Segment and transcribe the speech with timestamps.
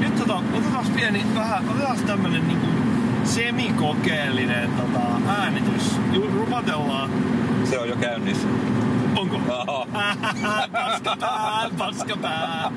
[0.00, 2.66] nyt tota, otetaan pieni, vähän, otetaan tämmönen niinku
[3.24, 5.92] semikokeellinen tota, äänitys.
[6.12, 7.10] Ju- Rupatellaan.
[7.70, 8.48] Se on jo käynnissä.
[9.16, 9.38] Onko?
[10.72, 12.70] paskapää, paskapää.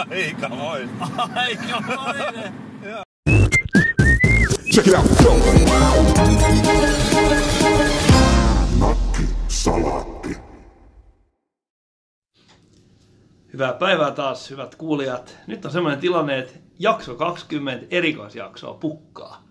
[0.10, 0.88] Eikä voi.
[1.34, 2.52] Aikamoinen.
[4.74, 5.06] Check it out.
[9.48, 9.99] Salaatti.
[13.52, 15.36] Hyvää päivää taas, hyvät kuulijat.
[15.46, 19.44] Nyt on semmoinen tilanne, että jakso 20 erikoisjaksoa pukkaa.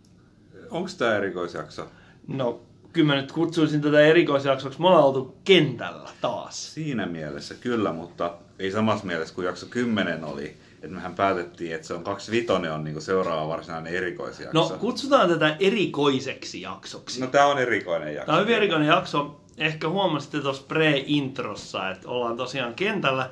[0.70, 1.88] Onko tää erikoisjakso?
[2.28, 2.62] No,
[2.94, 4.82] kyllä mä nyt kutsuisin tätä erikoisjaksoksi.
[4.82, 6.73] Me ollaan oltu kentällä taas.
[6.73, 10.58] Siinä mielessä kyllä, mutta ei samassa mielessä kuin jakso 10 oli.
[10.76, 14.59] Että mehän päätettiin, että se on 25 on niinku seuraava varsinainen erikoisjakso.
[14.59, 17.22] No, kutsutaan tätä erikoiseksi jaksoksi.
[17.22, 18.26] no tää on erikoinen jakso.
[18.26, 19.42] Tämä on hyvin erikoinen jakso.
[19.58, 23.30] Ehkä huomasitte tuossa pre-introssa, että ollaan tosiaan kentällä.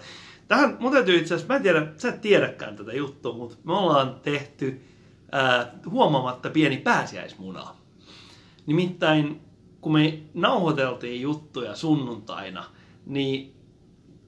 [0.48, 3.74] Tähän, mun täytyy itse asiassa, mä en tiedä, sä et tiedäkään tätä juttua, mutta me
[3.74, 4.82] ollaan tehty
[5.32, 7.68] ää, huomaamatta pieni pääsiäismuna.
[8.66, 9.42] Nimittäin,
[9.82, 12.64] kun me nauhoiteltiin juttuja sunnuntaina,
[13.06, 13.54] niin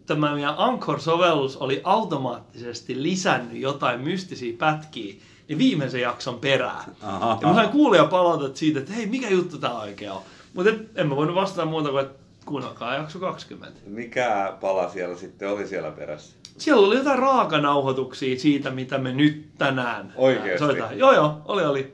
[0.06, 5.16] tämä meidän Anchor-sovellus oli automaattisesti lisännyt jotain mystisiä pätkiä
[5.48, 6.96] niin viimeisen jakson perään.
[7.02, 7.38] Aha.
[7.42, 10.22] Ja mä sain kuulia palautet siitä, että hei, mikä juttu tää oikein on.
[10.54, 12.20] Mutta en mä voinut vastata muuta kuin, että
[12.50, 13.80] kuunnelkaa jakso 20.
[13.86, 16.36] Mikä pala siellä sitten oli siellä perässä?
[16.58, 20.60] Siellä oli jotain raakanauhoituksia siitä, mitä me nyt tänään Oikeesti?
[20.60, 20.98] soitetaan.
[20.98, 21.94] Joo, joo, oli, oli.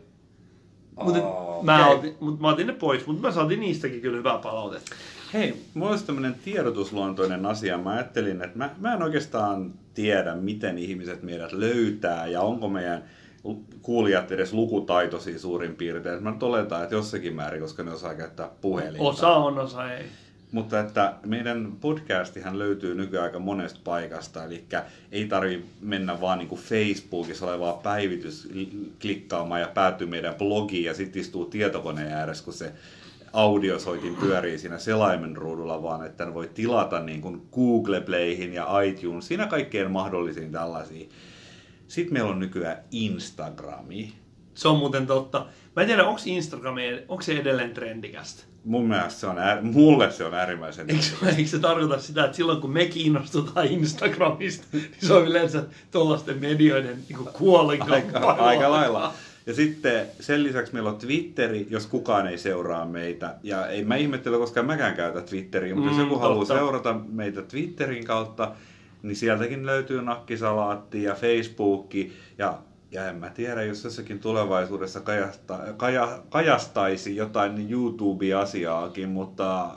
[1.04, 1.98] Mutta Aa, mä, okei.
[1.98, 4.96] otin, mut mä otin ne pois, mutta mä saatiin niistäkin kyllä hyvää palautetta.
[5.34, 7.78] Hei, mulla olisi tämmönen tiedotusluontoinen asia.
[7.78, 13.04] Mä ajattelin, että mä, mä en oikeastaan tiedä, miten ihmiset meidät löytää ja onko meidän
[13.82, 16.24] kuulijat edes lukutaitoisia suurin piirtein.
[16.24, 19.04] Mä nyt oletan, että jossakin määrin, koska ne osaa käyttää puhelinta.
[19.04, 20.06] Osa on, osa ei.
[20.52, 24.64] Mutta että meidän podcastihan löytyy nykyään aika monesta paikasta, eli
[25.12, 28.50] ei tarvi mennä vaan niin Facebookissa olevaa päivitys
[29.02, 32.72] klikkaamaan ja päätyy meidän blogiin ja sitten istuu tietokoneen ääressä, kun se
[33.34, 39.28] audiosoitin pyörii siinä selaimen ruudulla, vaan että voi tilata niin kuin Google Playhin ja iTunes,
[39.28, 41.10] siinä kaikkeen mahdollisiin tällaisiin.
[41.88, 44.14] Sitten meillä on nykyään Instagrami.
[44.54, 45.46] Se on muuten totta.
[45.76, 46.76] Mä en tiedä, onko Instagram,
[47.08, 48.55] onko se edelleen trendikästä?
[48.66, 52.38] Mun mielestä se on, äär, mulle se on äärimmäisen Eikö, eikö se tarkoita sitä, että
[52.38, 58.30] silloin kun me kiinnostutaan Instagramista, niin se on yleensä tuollaisten medioiden niin kuolinkamppailua.
[58.32, 59.14] aika, aika lailla.
[59.46, 63.36] Ja sitten sen lisäksi meillä on Twitteri, jos kukaan ei seuraa meitä.
[63.44, 66.54] Ja ei mä ihmettele, koska mäkään käytä Twitteriä, mutta jos Mm, joku haluaa totta.
[66.54, 68.52] seurata meitä Twitterin kautta,
[69.04, 72.14] niin sieltäkin löytyy nakkisalaatti ja Facebookki.
[72.38, 72.58] Ja,
[72.96, 79.70] ja en mä tiedä, jos jossakin tulevaisuudessa kajasta, kaja, kajastaisi jotain niin YouTube-asiaakin, mutta...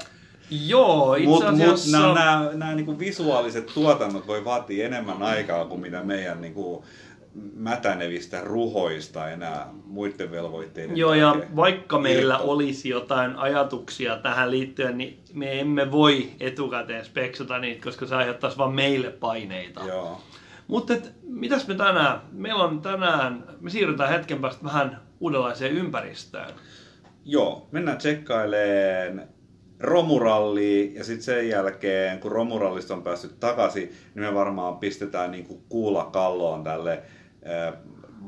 [0.51, 1.99] Joo, itse mut, asiassa...
[1.99, 6.85] nämä, nämä, nämä niin visuaaliset tuotannot voi vaatia enemmän aikaa kuin mitä meidän niin kuin,
[7.57, 12.51] mätänevistä ruhoista enää muiden velvoitteiden Joo, ja vaikka meillä Irto.
[12.51, 18.59] olisi jotain ajatuksia tähän liittyen, niin me emme voi etukäteen speksata niitä, koska se aiheuttaisi
[18.59, 19.81] vaan meille paineita.
[19.87, 20.21] Joo.
[20.69, 22.21] Mutta mitäs me tänään?
[22.33, 26.55] Meillä on tänään, me siirrytään hetken päästä vähän uudenlaiseen ympäristöön.
[27.25, 29.29] Joo, mennään tsekkaileen
[29.81, 35.45] romurallia ja sitten sen jälkeen, kun romurallista on päässyt takaisin, niin me varmaan pistetään niin
[35.47, 37.03] kuin kuula kalloon tälle
[37.47, 37.75] äh,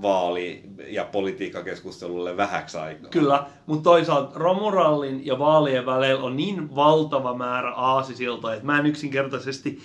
[0.02, 3.10] vaali- ja politiikkakeskustelulle vähäksi aikaa.
[3.10, 8.86] Kyllä, mutta toisaalta romurallin ja vaalien välillä on niin valtava määrä aasisiltoja, että mä en
[8.86, 9.78] yksinkertaisesti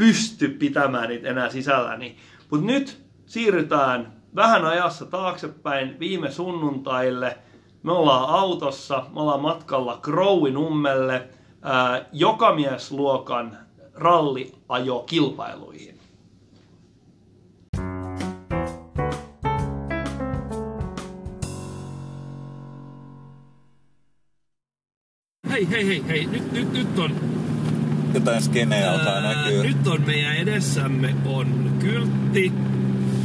[0.00, 2.16] pysty pitämään niitä enää sisälläni.
[2.50, 7.38] Mutta nyt siirrytään vähän ajassa taaksepäin viime sunnuntaille.
[7.82, 11.28] Me ollaan autossa, me ollaan matkalla Crowinummelle
[11.62, 13.58] ää, jokamiesluokan
[13.94, 16.00] ralliajokilpailuihin.
[25.50, 26.26] Hei, hei, hei, hei.
[26.26, 27.10] Nyt, nyt, nyt on
[28.14, 29.62] Jotain skeneä alkaa Ää, näkyä.
[29.62, 32.52] Nyt on meidän edessämme on kyltti,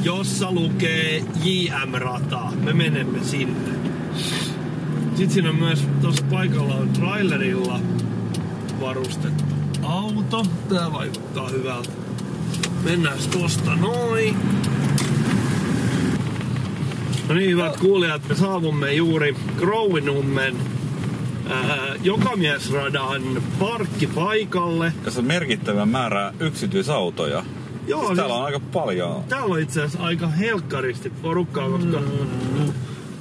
[0.04, 2.52] jossa lukee JM-rata.
[2.64, 3.70] Me menemme sinne.
[5.10, 7.80] Sitten siinä on myös tuossa paikalla on trailerilla
[8.80, 9.44] varustettu
[9.84, 10.46] auto.
[10.70, 11.90] Tää vaikuttaa hyvältä.
[12.84, 14.38] Mennään tosta noin.
[17.30, 20.56] No niin, hyvät kuulijat, me saavumme juuri Crowinummen
[21.50, 24.94] ää, jokamiesradan parkkipaikalle.
[25.04, 27.46] Tässä on merkittävä määrä yksityisautoja.
[27.88, 29.24] Joo, siis siis- täällä on aika paljon.
[29.24, 32.02] Täällä on itse asiassa aika helkkaristi porukkaa, koska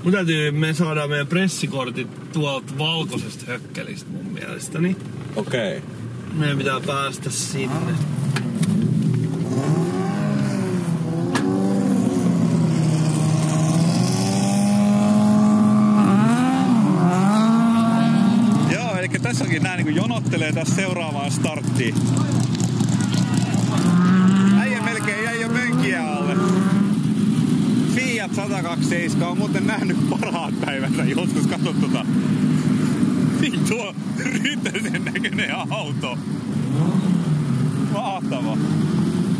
[0.05, 4.97] mun täytyy, me saadaan meidän pressikortit tuolta valkoisesta hökkelistä mun mielestäni.
[5.37, 5.77] Okei.
[5.79, 5.91] Okay.
[6.35, 7.93] Meidän pitää päästä sinne.
[20.25, 21.95] Odottelee tässä seuraavaa starttia.
[24.59, 26.37] Äijä melkein jäi jo pönkiä alle.
[27.95, 32.07] Fiat 127 on muuten nähnyt parhaat päivänsä joskus, katso tota.
[33.41, 33.95] Niin tuo
[34.43, 36.19] rytösen näköinen auto.
[37.93, 38.57] Mahtava.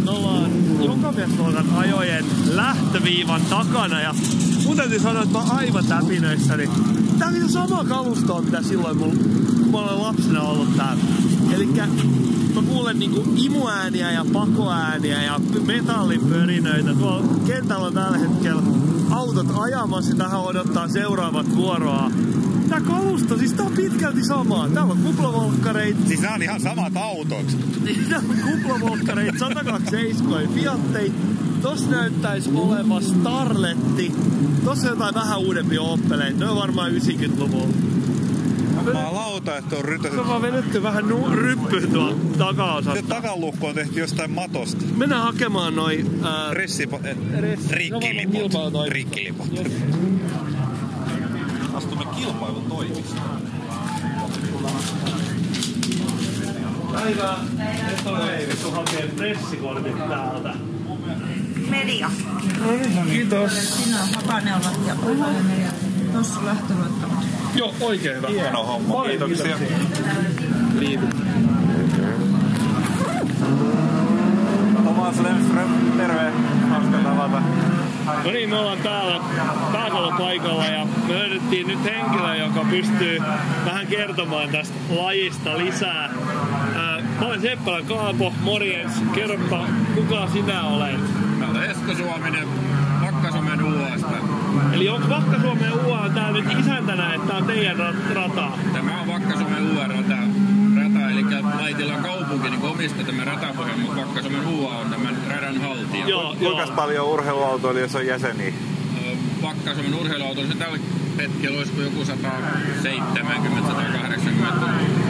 [0.05, 0.51] Me ollaan
[0.85, 4.15] jokamiesluokan ajojen lähtöviivan takana ja
[4.67, 6.69] mun täytyy sanoa, että mä oon aivan täpinöissäni.
[7.19, 9.19] Tää on ihan sama kalusto, mitä silloin mun,
[9.63, 11.03] kun mä olen lapsena ollut täällä.
[11.55, 11.87] Elikkä
[12.55, 16.95] mä kuulen niinku imuääniä ja pakoääniä ja metallipörinöitä.
[16.95, 18.63] Tuolla kentällä on tällä hetkellä
[19.11, 22.11] autot ajamassa, tähän odottaa seuraavat vuoroa.
[22.69, 24.69] Tää kalusto, siis tää on pitkälti samaa.
[24.69, 27.47] Täällä on kuplavolkkareita, Siis nämä on ihan samat autot.
[27.85, 31.13] Niitä on kuplavolkkareita, 127 Fiattei.
[31.65, 34.13] Tossa näyttäisi olevan Starletti.
[34.65, 36.39] Tossa jotain vähän uudempia Oppeleita.
[36.39, 37.75] Ne on varmaan 90-luvulla.
[38.87, 40.13] Jumalauta, että on rytöset.
[40.13, 43.03] Se on vaan vedetty vähän nu- ryppy tuolla Se takaosasta.
[43.09, 44.85] takalukko on tehty jostain matosta.
[44.97, 46.05] Mennään hakemaan noi...
[46.23, 47.01] Ää, Ressipo...
[47.05, 48.53] eh, Res- Rikkiliput.
[48.89, 49.53] Rikkiliput.
[49.53, 49.73] Yes.
[51.75, 53.41] Astumme kilpailutoimistoon.
[56.93, 57.39] Päivää.
[57.91, 60.55] Nyt on leivitty hakee pressikortit täältä.
[61.75, 62.11] Media.
[63.11, 63.77] Kiitos.
[63.77, 64.95] Siinä on hapaneulat ja.
[66.13, 67.25] Tuossa lähtöluettavat.
[67.55, 68.29] Joo, oikein hyvä.
[68.29, 68.95] Hieno homma.
[68.95, 69.57] Paljon Kiitoksia.
[70.79, 71.15] kiitoksia.
[74.83, 76.33] Thomas Lemström, terve.
[76.71, 77.43] Hauska tavata.
[78.25, 79.21] No niin, me ollaan täällä
[79.73, 83.19] pääkallopaikalla ja me löydettiin nyt henkilö, joka pystyy
[83.65, 86.11] vähän kertomaan tästä lajista lisää.
[86.77, 88.93] Ää, Mä olen Seppälä Kaapo, morjens.
[89.15, 91.01] Kerropa, kuka sinä olet?
[91.93, 92.49] Suominen
[93.03, 94.17] Vakkasomen UAsta.
[94.73, 98.49] Eli onko Vakka-Suomen UA tää nyt isäntänä, että tää on teidän ra- rata?
[98.73, 100.17] Tämä on Vakkasomen UA-rata,
[100.77, 101.25] rata, eli
[101.61, 106.09] Laitilan kaupunki niin omistaa tämän ratapohjan, mutta Vakkasomen UA on tämän radan haltija.
[106.09, 106.77] Joo, Kuinka joo.
[106.77, 108.53] paljon urheiluautoilijoissa on jäseniä?
[108.97, 110.79] Ö, Vakkasomen urheiluauto, se tällä
[111.19, 112.07] hetkellä olisiko joku 170-180.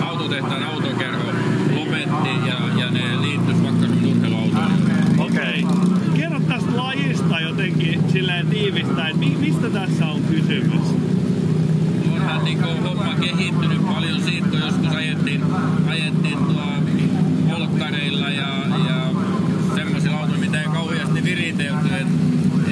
[0.00, 1.32] Autotehtaan autokerho
[1.74, 4.72] lopetti ja, ja ne liittyisi Vakkasomen urheiluautoon.
[5.18, 5.64] Okei.
[5.64, 5.84] Okay.
[6.16, 6.82] Kerro tästä
[7.34, 10.80] lajista jotenkin silleen tiivistäen, mi- mistä tässä on kysymys?
[12.12, 15.42] onhan niinku homma kehittynyt paljon siitä, kun joskus ajettiin,
[15.86, 16.82] ajettiin tuolla
[17.48, 18.48] volkkareilla ja,
[18.88, 19.10] ja
[19.74, 21.88] semmoisilla autoilla, mitä ei kauheasti viritelty.
[21.94, 22.06] Et,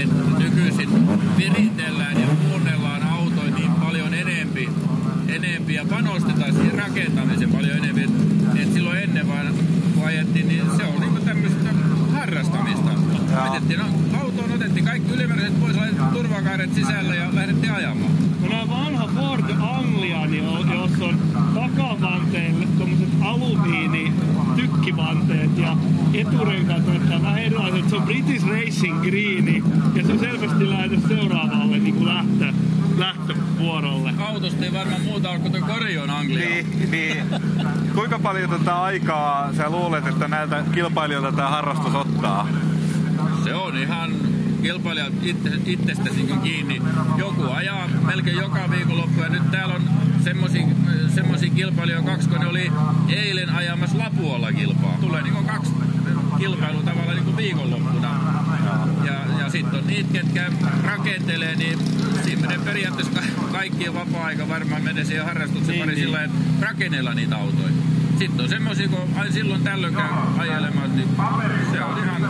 [0.02, 0.88] et nykyisin
[1.36, 4.68] viritellään ja muunnellaan autoja niin paljon enempi,
[5.28, 8.02] enempi ja panostetaan siihen rakentamiseen paljon enempi.
[8.02, 8.10] Et,
[8.62, 9.54] et silloin ennen vaan,
[9.94, 11.70] kun ajettiin, niin se on niinku tämmöistä
[12.12, 12.90] harrastamista.
[13.36, 13.86] Ajettiin, no,
[14.20, 15.76] autoon otettiin kaikki ylimääräiset pois,
[16.52, 18.12] turvakaaret sisälle ja lähdettiin ajamaan.
[18.40, 21.18] No nämä vanha Ford Anglia, niin on, jos on
[21.54, 24.12] takavanteille tommoset alumiini
[24.56, 25.76] tykkivanteet ja
[26.14, 27.88] eturenkaat näyttää vähän erilaiset.
[27.88, 29.64] Se on British Racing Green
[29.94, 32.52] ja se selvästi lähetys seuraavalle niin kuin lähtö,
[32.98, 34.14] lähtövuorolle.
[34.18, 36.48] autosta ei varmaan muuta ole kuin Korion Anglia.
[36.48, 37.16] Niin, niin.
[37.94, 42.48] Kuinka paljon tätä aikaa sä luulet, että näiltä kilpailijoilta tämä harrastus ottaa?
[43.44, 44.31] Se on ihan
[44.62, 46.82] kilpailijat itse, itsestä niin kiinni.
[47.16, 49.82] Joku ajaa melkein joka viikonloppu ja nyt täällä on
[51.14, 52.72] semmosia kilpailijoita kaksi, kun ne oli
[53.08, 54.96] eilen ajamassa Lapualla kilpaa.
[55.00, 55.72] Tulee niin kaksi
[56.38, 58.20] kilpailua tavallaan niin viikonloppuna.
[59.04, 60.52] Ja, ja sitten on niitä, ketkä
[60.84, 61.78] rakentelee, niin
[62.24, 66.04] siinä menee periaatteessa ka- kaikkien vapaa-aika varmaan menee siihen harrastuksen Niin, pari niin.
[66.04, 67.68] sillä että rakennella niitä autoja.
[68.22, 71.08] Sitten on semmosia, kun ai silloin tällöin käy ajelemassa, niin
[71.72, 72.22] se on ihan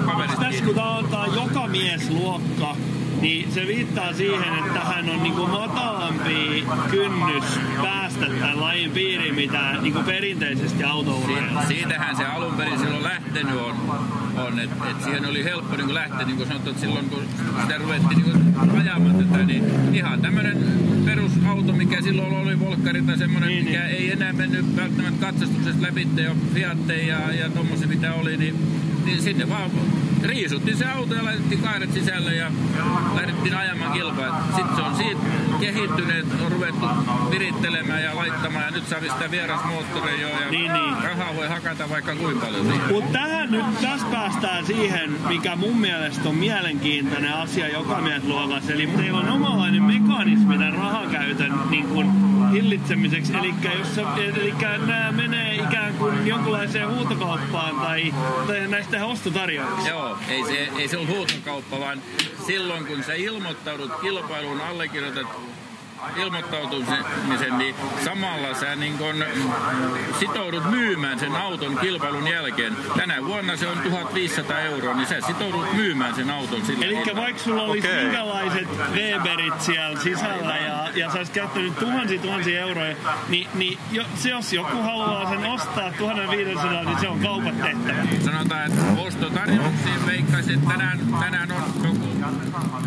[0.75, 2.77] tää on tää joka miesluokka,
[3.23, 7.45] niin se viittaa siihen, että tähän on niinku matalampi kynnys
[7.83, 11.69] päästä tämän lajin piiriin, mitä niinku perinteisesti autourheilussa.
[11.69, 13.77] Si- siitähän se alun perin silloin lähtenyt on,
[14.47, 17.23] on että et siihen oli helppo niin lähteä, niin kuin sanottu, että silloin kun
[17.63, 19.65] sitä ruvettiin niin ajamaan tätä, niin
[19.95, 20.59] ihan tämmöinen
[21.05, 23.97] perusauto, mikä silloin oli volkkari tai semmoinen, Niin, mikä niin.
[23.97, 28.55] ei enää mennyt välttämättä katsastuksesta läpi jo Fiatteja ja, ja tommosia mitä oli, niin,
[29.05, 29.71] niin sinne vaan
[30.25, 32.51] riisuttiin se auto ja laitettiin kaaret sisälle ja
[33.15, 34.47] lähdettiin ajamaan kilpaa.
[34.57, 35.21] Sitten se on siitä
[35.61, 36.87] kehittynyt, että on ruvettu
[37.31, 40.95] virittelemään ja laittamaan ja nyt saa sitä vierasmoottoria jo ja Niin, niin.
[41.05, 42.67] rahaa voi hakata vaikka kuinka paljon.
[42.91, 48.73] Mutta tähän nyt, tässä päästään siihen, mikä mun mielestä on mielenkiintoinen asia joka miesluokassa.
[48.73, 53.37] Eli teillä on omanlainen mekanismi tämän rahakäytön niin kuin hillitsemiseksi.
[53.37, 54.55] Eli jos se, eli
[54.87, 58.15] nämä menee ikään kuin jonkunlaiseen huutokauppaan tai,
[58.47, 59.89] tai näistä ostotarjouksista.
[59.91, 62.03] Joo, ei se, ei se ole huutokauppa, vaan
[62.47, 65.27] silloin kun sä ilmoittaudut kilpailuun, allekirjoitat
[66.17, 69.25] ilmoittautumisen, niin samalla sä niin kun
[70.21, 72.77] sitoudut myymään sen auton kilpailun jälkeen.
[72.97, 77.43] Tänä vuonna se on 1500 euroa, niin sä sitoudut myymään sen auton sillä Eli vaikka
[77.43, 78.05] sulla olisi Okei.
[78.05, 82.97] minkälaiset Weberit siellä sisällä ja, ja sä olisit käyttänyt tuhansia tuhansia euroja,
[83.29, 88.03] niin, niin jo, se, jos joku haluaa sen ostaa 1500, niin se on kaupat tehtävä.
[88.25, 92.13] Sanotaan, että ostotarjouksiin veikkaisin, että tänään, tänään on joku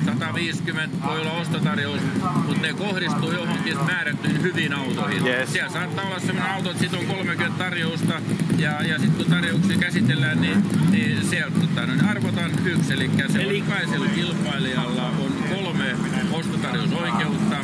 [0.06, 2.02] 150 voi olla ostotarjous,
[2.46, 2.74] mutta ne
[3.06, 5.28] kohdistuu johonkin määrättyihin hyviin autoihin.
[5.28, 5.54] Yes.
[5.54, 8.22] Siellä saattaa olla sellainen auto, että siitä on 30 tarjousta
[8.58, 12.94] ja, ja sitten kun tarjouksia käsitellään, niin, niin sieltä tota, no, niin arvotaan yksi.
[12.94, 13.60] Eli se Eli- Eli...
[13.60, 15.96] jokaisella kilpailijalla on kolme
[16.32, 17.56] ostotarjousoikeutta.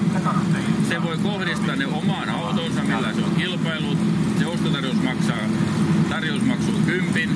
[0.89, 3.97] Se voi kohdistaa ne omaan autonsa, millä se on kilpailut.
[4.39, 5.47] Se ostotarjous maksaa
[6.11, 7.29] tarjousmaksuun kympin.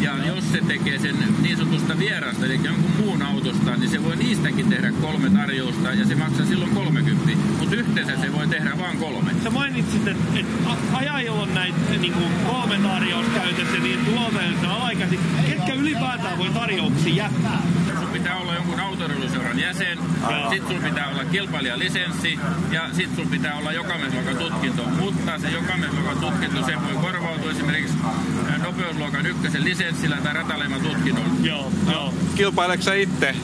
[0.00, 4.16] Ja jos se tekee sen niin sanotusta vierasta, eli jonkun muun autosta, niin se voi
[4.16, 7.32] niistäkin tehdä kolme tarjousta ja se maksaa silloin 30.
[7.58, 9.30] Mutta yhteensä se voi tehdä vain kolme.
[9.42, 15.18] Sä mainitsit, että, että a- ajajilla on näitä niin kuin kolme tarjouskäytössä, niin tuoteellisen alaikäisiä.
[15.46, 17.62] Ketkä ylipäätään voi tarjouksia jättää?
[19.00, 19.98] Autoreiluseuran jäsen,
[20.50, 22.38] sit sun pitää olla kilpailijalisenssi
[22.70, 24.82] ja sit sun pitää olla jokamiesluokan tutkinto.
[24.82, 27.96] Mutta se jokamiesluokan tutkinto, se voi korvautua esimerkiksi
[28.62, 31.28] nopeusluokan ykkösen lisenssillä tai rataleiman tutkinnolla.
[31.42, 32.14] Joo, joo.
[32.34, 33.34] Kilpaileeko sä itse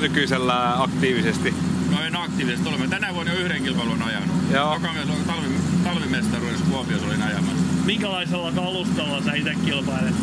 [0.00, 1.54] nykyisellä aktiivisesti?
[1.90, 2.88] No en aktiivisesti ole.
[2.88, 4.22] Tänä vuonna jo yhden kilpailun ajan.
[4.50, 4.74] Joo.
[4.74, 5.48] Jokamiesluokan talvi,
[5.84, 7.62] talvimestaruudessa Kuopiossa olin ajamassa.
[7.84, 10.14] Minkälaisella kalustalla sä itse kilpailet?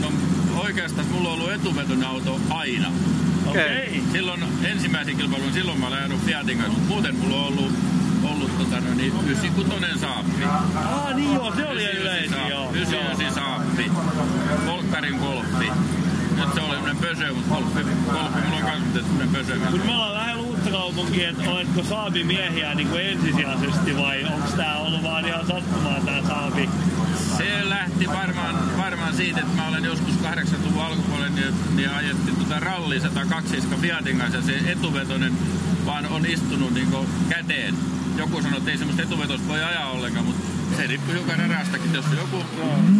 [0.00, 0.12] No
[0.60, 2.92] oikeastaan mulla on ollut etuvetoinen auto aina.
[3.46, 3.62] Okei.
[3.62, 3.98] Okei.
[3.98, 4.12] Okay.
[4.12, 7.72] Silloin ensimmäisen kilpailun, silloin mä olen ajanut Fiatin kanssa, mutta muuten mulla on ollut,
[8.24, 10.44] ollut tota, no, niin, 96 saappi.
[10.44, 12.70] Ah, niin joo, se oli 99 yleisin, joo.
[12.72, 13.90] 99 saappi,
[14.66, 15.70] Volkkarin golfi.
[16.36, 17.80] Nyt se oli semmonen pösö, mutta golfi,
[18.12, 19.56] golfi mulla on kanssa semmonen pösö.
[19.70, 24.48] Kun me ollaan lähellä uutta kaupunkia, että oletko Saabi miehiä niin kuin ensisijaisesti vai onko
[24.56, 26.68] tää ollut vaan ihan sattumaa tää Saabi?
[27.36, 32.60] Se lähti varmaan, varmaan siitä, että mä olen joskus 80-luvun alkupuolella niin, niin ajettiin tuota
[32.60, 35.32] ralli 102 Fiatin kanssa se etuvetoinen
[35.86, 36.88] vaan on istunut niin
[37.28, 37.74] käteen.
[38.16, 40.42] Joku sanoi, että ei semmoista etuvetosta voi ajaa ollenkaan, mutta
[40.76, 41.94] se riippuu hiukan erästäkin.
[41.94, 42.44] Jos on joku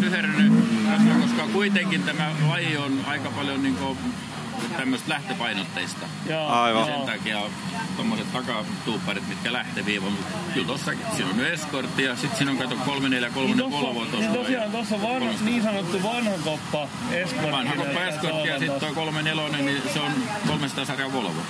[0.00, 0.52] tyherrynyt,
[1.20, 3.76] koska kuitenkin tämä laji on aika paljon niin
[4.76, 6.06] tämmöistä lähtöpainotteista.
[6.28, 6.84] Joo, Aivan.
[6.86, 7.40] Sen takia
[7.96, 12.58] tommoset takatuupparit, mitkä lähtee viivan, mutta kyllä tossakin, siinä on eskortti ja sitten siinä on
[12.58, 16.88] kato 34, Niin 3 Volvo tossa, niin tosiaan tuossa on vanha, niin sanottu vanha koppa
[17.12, 17.52] eskortti.
[17.52, 20.12] Vanha koppa eskortti ja sitten toi 34, niin se on
[20.46, 21.42] 300 sarjan Volvo.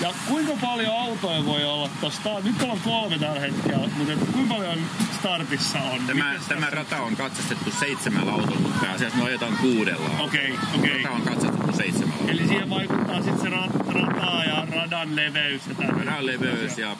[0.00, 2.40] Ja kuinka paljon autoja voi olla tosta?
[2.40, 4.78] Nyt on kolme tällä hetkellä, mutta kuinka paljon
[5.18, 6.00] startissa on?
[6.06, 10.10] Tämä, tämä tässä- rata on katsastettu seitsemällä autolla, mutta pääasiassa me ajetaan kuudella.
[10.18, 11.02] Okei, okei.
[11.02, 12.24] Rata on katsastettu seitsemällä.
[12.32, 15.88] Eli siihen vaikuttaa sitten se rat, rata ja radan leveys ja.
[15.88, 16.96] Radan leveys ja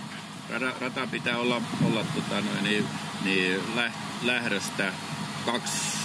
[0.50, 2.86] rata, rata pitää olla, olla tota, noin, niin,
[3.24, 4.92] niin läh, lähdöstä
[5.46, 6.03] kaksi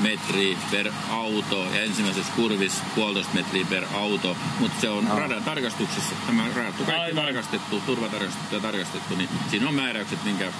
[0.00, 6.14] metriä per auto ja ensimmäisessä kurvissa puolitoista metriä per auto, mutta se on radan tarkastuksessa,
[6.26, 7.24] tämä radat on kaikki Aivan.
[7.24, 10.52] tarkastettu, turvatarkastettu ja tarkastettu, niin siinä on määräykset, minkä,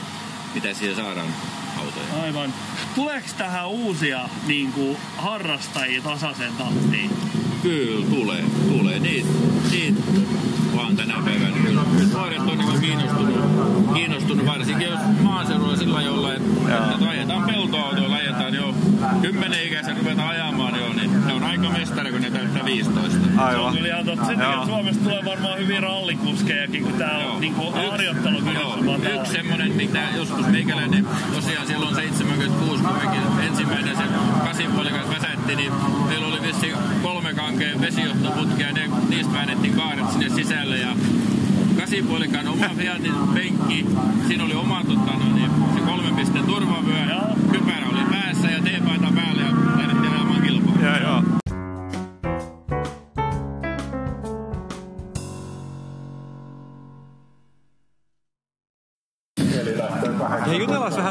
[0.55, 1.35] mitä siihen saadaan
[1.79, 2.23] autoja.
[2.23, 2.55] Aivan.
[2.95, 7.11] Tuleeko tähän uusia niin kuin, harrastajia tasaisen tahtiin?
[7.63, 8.99] Kyllä tulee, tulee.
[8.99, 9.29] Niitä,
[9.71, 10.03] niitä
[10.77, 11.57] vaan tänä päivänä.
[11.67, 18.17] Kyllä, kyllä nuoret on niin kiinnostunut, kiinnostunut, varsinkin jos maaseudulla sillä jolla, että, ajetaan peltoautoilla,
[18.17, 18.75] ajetaan jo
[19.23, 23.19] kymmenen ikäisen ruvetaan ajamaan jo, niin aika mestari, kun ne täyttää 15.
[23.19, 23.75] Se on Aivan.
[23.75, 24.27] kyllä ihan totta.
[24.27, 24.67] Sen takia.
[24.67, 28.61] Suomesta tulee varmaan hyvin rallikuskejakin, kun tää on niin kuin harjoittelu kyllä
[29.21, 34.09] yksi semmonen, mitä joskus meikäläinen tosiaan silloin 76, kun mekin ensimmäinen sen
[34.45, 35.73] kasinpuolikas väsätti, niin
[36.09, 40.89] meillä oli vissi kolme kankeen vesijohtoputkia ja ne, niistä väännettiin kaaret sinne sisälle ja
[41.77, 43.87] kasinpuolikan oma Fiatin penkki,
[44.27, 47.05] siinä oli oma tota, no, niin, se kolmen pisteen turvavyö,
[47.53, 49.38] kypärä oli päässä ja teepaita päällä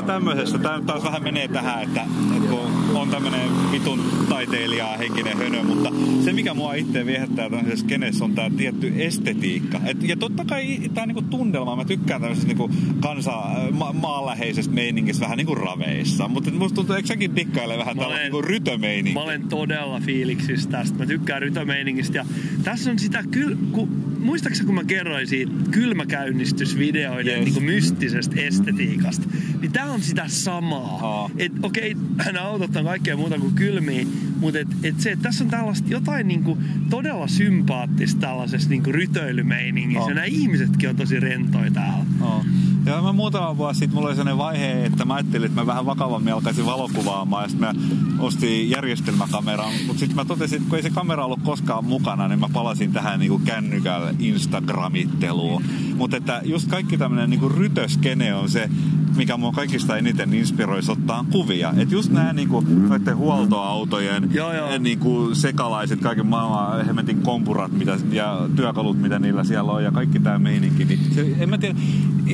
[0.01, 0.57] vähän tämmöisestä.
[0.57, 2.01] Tämä taas vähän menee tähän, että,
[2.35, 2.59] että kun
[2.95, 3.99] on tämmöinen vitun
[4.29, 5.89] taiteilija henkinen hönö, mutta
[6.25, 9.79] se mikä mua itse viehättää tämmöisessä kenessä on tämä tietty estetiikka.
[9.85, 13.31] Et, ja totta kai tämä niinku tunnelma, mä tykkään tämmöisestä niinku kansa,
[13.71, 16.27] ma, maanläheisestä meiningistä vähän niinku raveissa.
[16.27, 19.13] Mutta musta tuntuu, eikö säkin dikkaile vähän olen- niinku rytömeininkiä?
[19.13, 20.97] Mä olen todella fiiliksissä tästä.
[20.97, 22.17] Mä tykkään rytömeiningistä.
[22.17, 22.25] Ja
[22.63, 27.53] tässä on sitä kyllä, kun muistaakseni kun mä kerroin siitä kylmäkäynnistysvideoiden Yes.
[27.53, 29.27] niin mystisestä estetiikasta,
[29.61, 30.99] niin tää on sitä samaa.
[31.01, 31.29] Aa.
[31.37, 34.05] Et okei, nämä autot on kaikkea muuta kuin kylmiä,
[34.39, 36.57] mutta et, et se, että tässä on tällaista jotain niinku
[36.89, 40.03] todella sympaattista tällaisessa niinku rytöilymeiningissä.
[40.03, 40.09] Aa.
[40.09, 42.05] Ja nämä ihmisetkin on tosi rentoja täällä.
[42.21, 42.45] Oo.
[42.87, 45.85] Ja mä muutama vuosi sitten mulla oli sellainen vaihe, että mä ajattelin, että mä vähän
[45.85, 47.73] vakavammin alkaisin valokuvaamaan ja sitten mä
[48.19, 52.39] ostin järjestelmäkameran, mutta sitten mä totesin, että kun ei se kamera ollut koskaan mukana, niin
[52.39, 55.63] mä palasin tähän niinku kännykällä Instagramitteluun.
[55.95, 58.69] Mutta että just kaikki tämmöinen niinku rytöskene on se,
[59.15, 61.73] mikä mua kaikista eniten inspiroisi ottaa kuvia.
[61.77, 64.77] Että just nämä niinku, noiden huoltoautojen Joo, joo.
[64.77, 70.19] niinku sekalaiset, kaiken maailman hemmetin kompurat mitä, ja työkalut, mitä niillä siellä on ja kaikki
[70.19, 70.85] tämä meininki.
[70.85, 71.75] Niin se, en mä tiedä.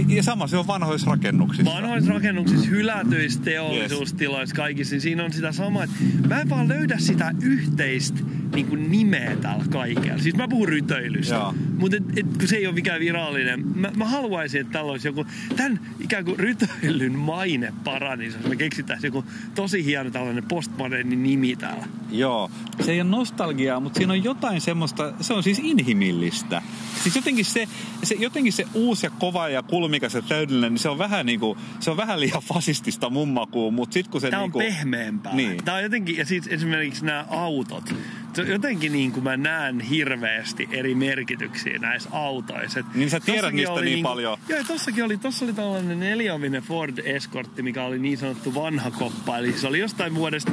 [0.07, 1.73] Ja sama se on vanhoissa rakennuksissa.
[1.73, 5.95] Vanhoissa rakennuksissa, hylätyissä teollisuustiloissa, kaikissa, niin siinä on sitä samaa, että
[6.27, 8.19] mä en vaan löydä sitä yhteistä
[8.55, 10.17] niin kuin nimeä täällä kaikella.
[10.17, 14.05] Siis mä puhun rytöilystä, mutta et, et, kun se ei ole mikään virallinen, mä, mä
[14.05, 19.25] haluaisin, että täällä olisi joku, tämän ikään kuin rytöilyn maine paranisi, jos me keksittäisiin joku
[19.55, 21.87] tosi hieno tällainen postmoderni nimi täällä.
[22.11, 26.61] Joo, se ei ole nostalgiaa, mutta siinä on jotain semmoista, se on siis inhimillistä.
[27.03, 27.67] Siis jotenkin se,
[28.03, 31.57] se, jotenkin se uusi ja kova ja kulmikas ja täydellinen, niin se on vähän niinku,
[31.79, 34.59] se on vähän liian fasistista mun makuun, mutta sit kun se Tämä on niinku...
[34.59, 35.35] pehmeämpää.
[35.35, 35.63] Niin.
[35.65, 37.95] Tämä on jotenkin, ja siis esimerkiksi nämä autot.
[38.39, 42.83] On jotenkin niin kuin mä näen hirveästi eri merkityksiä näissä autoissa.
[42.95, 44.37] Niin sä tiedät tossakin niistä niin niinku- paljon.
[44.49, 49.37] Joo, tossakin oli, tossa oli tällainen neliovinen Ford Escortti, mikä oli niin sanottu vanha koppa.
[49.37, 50.51] Eli se oli jostain vuodesta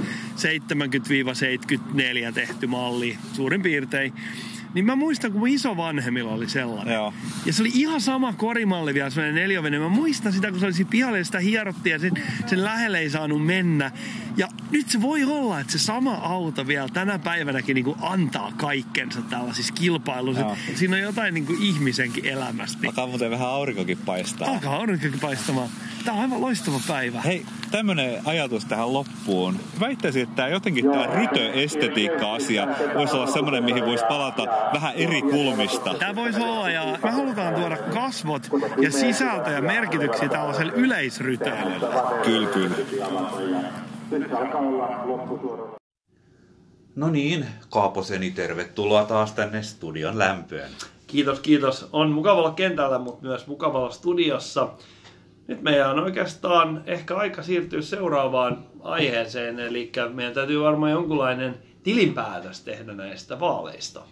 [2.29, 4.13] 70-74 tehty malli, suurin piirtein.
[4.75, 6.95] Niin mä muistan, kun mun isovanhemmilla oli sellainen.
[6.95, 7.15] Joo.
[7.47, 9.81] Ja se oli ihan sama korimalli vielä, sellainen neliovinen.
[9.81, 12.13] Mä muistan sitä, kun se oli siinä pihalla ja sitä hierottiin ja sen,
[12.47, 13.93] sen lähelle ei saanut mennä.
[14.37, 18.53] Ja nyt se voi olla, että se sama auto vielä tänä päivänäkin niin kuin antaa
[18.57, 20.43] kaikkensa tällaisissa kilpailuissa.
[20.43, 20.57] Joo.
[20.75, 22.87] Siinä on jotain niin kuin ihmisenkin elämästä.
[22.87, 24.49] Alkaa muuten vähän aurinkokin paistaa.
[24.49, 25.69] alkaa aurinkokin paistamaan.
[26.05, 27.21] Tää on aivan loistava päivä.
[27.21, 29.61] Hei, tämmönen ajatus tähän loppuun.
[29.81, 35.95] Väittäisin, että tää jotenkin tämä rytöestetiikka-asia voisi olla semmoinen, mihin voisi palata vähän eri kulmista.
[35.95, 38.43] Tämä voisi olla ja me halutaan tuoda kasvot
[38.81, 41.87] ja sisältö ja merkityksiä tällaiselle yleisryteilylle.
[42.25, 42.77] Kyllä, kyllä.
[46.97, 50.71] No niin, Kaaposeni, tervetuloa taas tänne studion lämpöön.
[51.07, 51.89] Kiitos, kiitos.
[51.93, 54.69] On mukava olla kentällä, mutta myös mukava olla studiossa.
[55.49, 62.61] Nyt meidän on oikeastaan ehkä aika siirtyä seuraavaan aiheeseen, eli meidän täytyy varmaan jonkunlainen tilinpäätös
[62.61, 64.03] tehdä näistä vaaleista.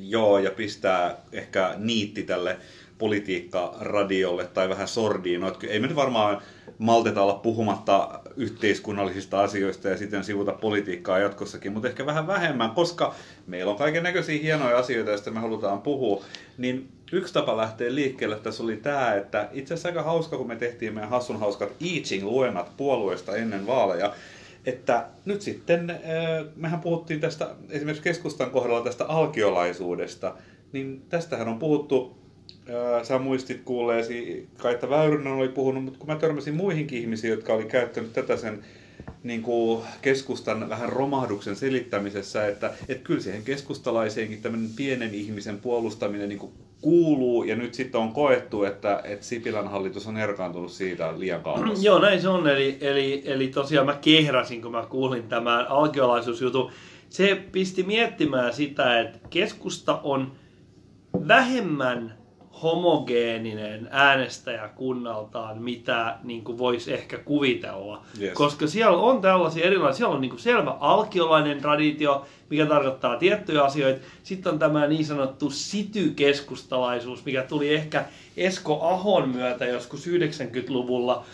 [0.00, 2.56] Joo, ja pistää ehkä niitti tälle
[2.98, 5.40] politiikkaradiolle tai vähän sordiin.
[5.40, 6.42] No, ei me nyt varmaan
[6.78, 13.14] malteta olla puhumatta yhteiskunnallisista asioista ja sitten sivuta politiikkaa jatkossakin, mutta ehkä vähän vähemmän, koska
[13.46, 16.24] meillä on kaiken näköisiä hienoja asioita, joista me halutaan puhua.
[16.58, 20.56] Niin yksi tapa lähteä liikkeelle tässä oli tämä, että itse asiassa aika hauska, kun me
[20.56, 24.14] tehtiin meidän hassun hauskat I Ching-luennat puolueesta ennen vaaleja,
[24.66, 26.00] että nyt sitten,
[26.56, 30.34] mehän puhuttiin tästä esimerkiksi keskustan kohdalla tästä alkiolaisuudesta,
[30.72, 32.16] niin tästähän on puhuttu,
[33.02, 37.64] sä muistit kuulleesi, Kaitta Väyrynen oli puhunut, mutta kun mä törmäsin muihinkin ihmisiin, jotka oli
[37.64, 38.64] käyttänyt tätä sen
[39.22, 46.28] niin kuin keskustan vähän romahduksen selittämisessä, että, että kyllä siihen keskustalaiseenkin tämmöinen pienen ihmisen puolustaminen
[46.28, 51.18] niin kuin kuuluu, ja nyt sitten on koettu, että, että Sipilän hallitus on erkaantunut siitä
[51.18, 51.84] liian kauas.
[51.84, 52.48] Joo, näin se on.
[52.48, 56.70] Eli, eli, eli tosiaan mä kehrasin, kun mä kuulin tämän alkiolaisuusjutun.
[57.10, 60.32] Se pisti miettimään sitä, että keskusta on
[61.28, 62.23] vähemmän
[62.62, 68.02] homogeeninen äänestäjä kunnaltaan, mitä niin kuin voisi ehkä kuvitella.
[68.20, 68.34] Yes.
[68.34, 73.62] Koska siellä on tällaisia erilaisia, siellä on niin kuin selvä alkiolainen traditio, mikä tarkoittaa tiettyjä
[73.62, 74.00] asioita.
[74.22, 78.04] Sitten on tämä niin sanottu sitykeskustalaisuus, mikä tuli ehkä
[78.36, 81.24] Esko Ahon myötä joskus 90-luvulla,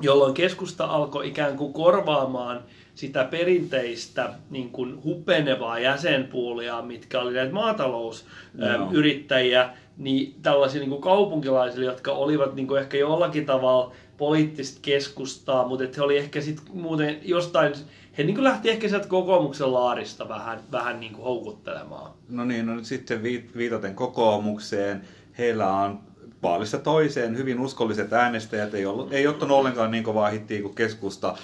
[0.00, 2.60] jolloin keskusta alkoi ikään kuin korvaamaan
[2.94, 12.12] sitä perinteistä niin kuin hupenevaa jäsenpuolia, mitkä oli näitä maatalousyrittäjiä, niin tällaisia niin kaupunkilaisille, jotka
[12.12, 17.18] olivat niin kuin ehkä jollakin tavalla poliittista keskustaa, mutta että he oli ehkä sitten muuten
[17.22, 17.74] jostain,
[18.18, 22.10] he niin kuin lähti ehkä sieltä kokoomuksen laarista vähän, vähän niin kuin houkuttelemaan.
[22.28, 25.02] No niin, no nyt sitten viit- viitaten kokoomukseen,
[25.38, 25.98] heillä on
[26.42, 31.36] vaalista toiseen hyvin uskolliset äänestäjät, ei, ollut, ei ottanut ollenkaan niin kovaa hittiä kuin keskusta,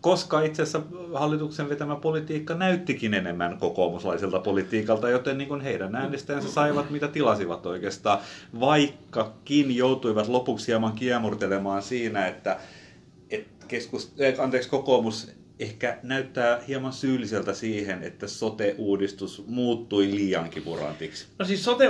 [0.00, 0.82] koska itse asiassa
[1.14, 7.66] hallituksen vetämä politiikka näyttikin enemmän kokoomuslaiselta politiikalta, joten niin kuin heidän äänestäjänsä saivat mitä tilasivat
[7.66, 8.18] oikeastaan,
[8.60, 12.56] vaikkakin joutuivat lopuksi hieman kiemurtelemaan siinä, että,
[13.30, 21.26] että keskus, eh, anteeksi, kokoomus ehkä näyttää hieman syylliseltä siihen, että sote-uudistus muuttui liian kipurantiksi.
[21.38, 21.88] No siis sote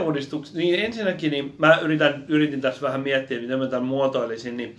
[0.55, 4.77] niin ensinnäkin niin mä yritän, yritin tässä vähän miettiä, miten mä tämän muotoilisin, niin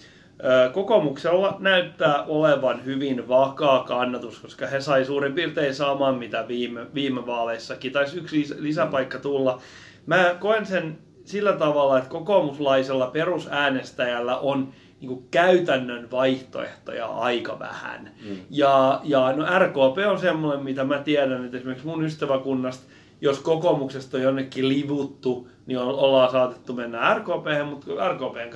[0.71, 7.25] kokoomuksella näyttää olevan hyvin vakaa kannatus, koska he sai suurin piirtein saman, mitä viime, viime
[7.25, 7.91] vaaleissakin.
[7.91, 9.61] Taisi yksi lis- lisäpaikka tulla.
[10.05, 18.11] Mä koen sen sillä tavalla, että kokoomuslaisella perusäänestäjällä on niin kuin käytännön vaihtoehtoja aika vähän.
[18.29, 18.37] Mm.
[18.49, 24.17] Ja, ja no RKP on semmoinen, mitä mä tiedän, että esimerkiksi mun ystäväkunnasta, jos kokoomuksesta
[24.17, 28.49] on jonnekin livuttu, niin ollaan saatettu mennä RKP, mutta RKPn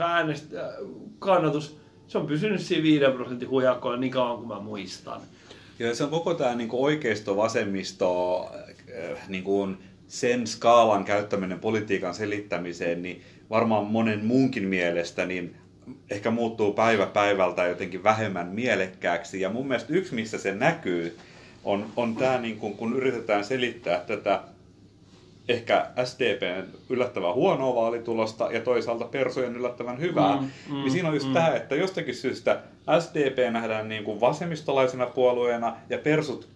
[1.19, 5.21] kannatus, se on pysynyt siinä 5 prosentin hujakoilla niin kauan kuin mä muistan.
[5.79, 8.39] Ja se on koko tämä niin oikeisto-vasemmisto
[9.11, 15.55] äh, niin kuin sen skaalan käyttäminen politiikan selittämiseen, niin varmaan monen muunkin mielestä niin
[16.09, 19.41] ehkä muuttuu päivä päivältä jotenkin vähemmän mielekkääksi.
[19.41, 21.17] Ja mun mielestä yksi, missä se näkyy,
[21.63, 24.41] on, on tämä, niin kun, kun yritetään selittää tätä
[25.47, 30.35] ehkä SDPn yllättävän huonoa vaalitulosta ja toisaalta Persojen yllättävän hyvää.
[30.35, 31.33] Mm, mm, niin siinä on just mm.
[31.33, 32.61] tämä, että jostakin syystä
[32.99, 36.47] SDP nähdään niin kuin vasemmistolaisena puolueena ja persut,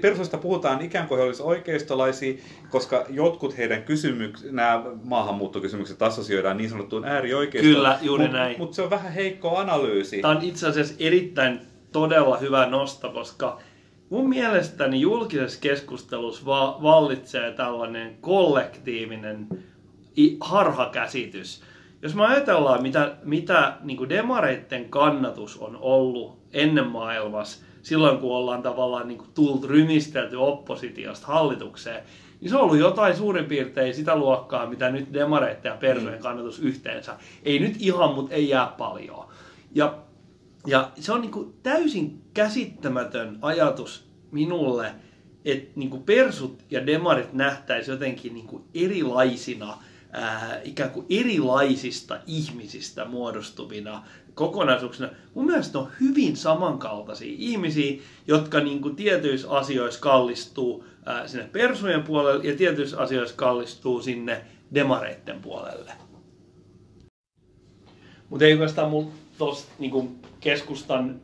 [0.00, 2.34] persuista puhutaan ikään kuin he olisivat oikeistolaisia,
[2.70, 7.74] koska jotkut heidän kysymykset, nämä maahanmuuttokysymykset assosioidaan niin sanottuun äärioikeistoon.
[7.74, 8.58] Kyllä, juuri mut, näin.
[8.58, 10.20] Mutta se on vähän heikko analyysi.
[10.20, 11.60] Tämä on itse asiassa erittäin
[11.92, 13.58] todella hyvä nosto, koska
[14.10, 19.48] mun mielestäni julkisessa keskustelussa va- vallitsee tällainen kollektiivinen
[20.40, 21.62] harhakäsitys.
[22.02, 28.62] Jos me ajatellaan, mitä, mitä niin demareitten kannatus on ollut ennen maailmassa, silloin kun ollaan
[28.62, 32.02] tavallaan niin kuin tullut rymistelty oppositiosta hallitukseen,
[32.40, 36.22] niin se on ollut jotain suurin piirtein sitä luokkaa, mitä nyt demareitten ja persojen mm.
[36.22, 37.16] kannatus yhteensä.
[37.42, 39.24] Ei nyt ihan, mutta ei jää paljon.
[39.74, 39.94] Ja,
[40.68, 44.94] ja se on niin kuin täysin käsittämätön ajatus minulle,
[45.44, 49.78] että niin kuin persut ja demarit nähtäisi jotenkin niin kuin erilaisina,
[50.12, 54.02] ää, ikään kuin erilaisista ihmisistä muodostuvina
[54.34, 55.08] kokonaisuuksina.
[55.34, 62.02] Mun mielestä on hyvin samankaltaisia ihmisiä, jotka niin kuin tietyissä asioissa kallistuu ää, sinne persujen
[62.02, 65.92] puolelle ja tietyissä asioissa kallistuu sinne demareitten puolelle.
[68.30, 71.20] Mutta ei oikeastaan mulla tuosta niin keskustan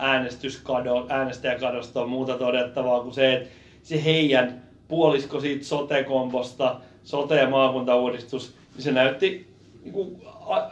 [0.00, 3.48] äänestyskado, äänestäjäkadosta on muuta todettavaa kuin se, että
[3.82, 9.50] se heidän puolisko siitä sote-komposta, sote- ja maakuntauudistus, niin se näytti
[9.84, 10.22] niin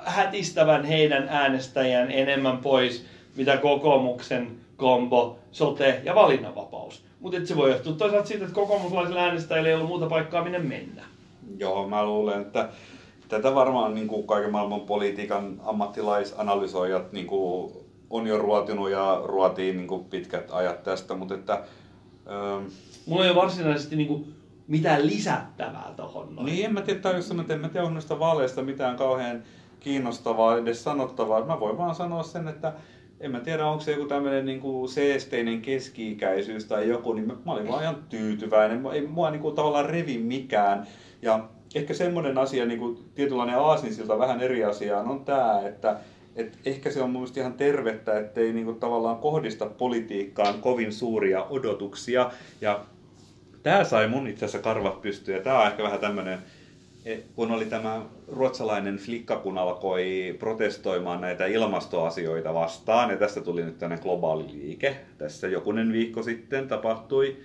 [0.04, 7.04] hätistävän heidän äänestäjän enemmän pois, mitä kokoomuksen kombo, sote ja valinnanvapaus.
[7.20, 11.04] Mutta se voi johtua toisaalta siitä, että kokoomuslaisilla äänestäjillä ei ollut muuta paikkaa, minne mennä.
[11.58, 12.68] Joo, mä luulen, että
[13.28, 17.72] tätä varmaan niin kuin kaiken maailman politiikan ammattilaisanalysoijat niin kuin
[18.10, 21.52] on jo ruotinut ja ruotiin niin kuin pitkät ajat tästä, mutta että...
[22.26, 22.66] Ähm,
[23.06, 24.34] Mulla ei ole varsinaisesti niin kuin
[24.68, 26.36] mitään lisättävää tuohon.
[26.44, 29.42] Niin, en mä tiedä, jos sanot, en mä tiedä, noista vaaleista mitään kauhean
[29.80, 31.44] kiinnostavaa edes sanottavaa.
[31.44, 32.72] Mä voin vaan sanoa sen, että
[33.20, 37.34] en mä tiedä, onko se joku tämmöinen niin kuin seesteinen keski-ikäisyys tai joku, niin mä,
[37.46, 38.86] mä olin vaan ihan tyytyväinen.
[38.92, 40.86] Ei mua niin kuin, tavallaan revi mikään.
[41.22, 45.96] Ja ehkä semmoinen asia, niin kuin tietynlainen aasinsilta vähän eri asiaan on tämä, että
[46.36, 52.30] et ehkä se on mun ihan tervettä, ettei niinku tavallaan kohdista politiikkaan kovin suuria odotuksia.
[52.60, 52.84] Ja
[53.62, 55.36] tämä sai mun itse asiassa karvat pystyä.
[55.36, 56.38] Ja tämä on ehkä vähän tämmöinen,
[57.36, 63.78] kun oli tämä ruotsalainen flikka, kun alkoi protestoimaan näitä ilmastoasioita vastaan, ja tästä tuli nyt
[63.78, 64.96] tämmöinen globaali liike.
[65.18, 67.36] Tässä jokunen viikko sitten tapahtui.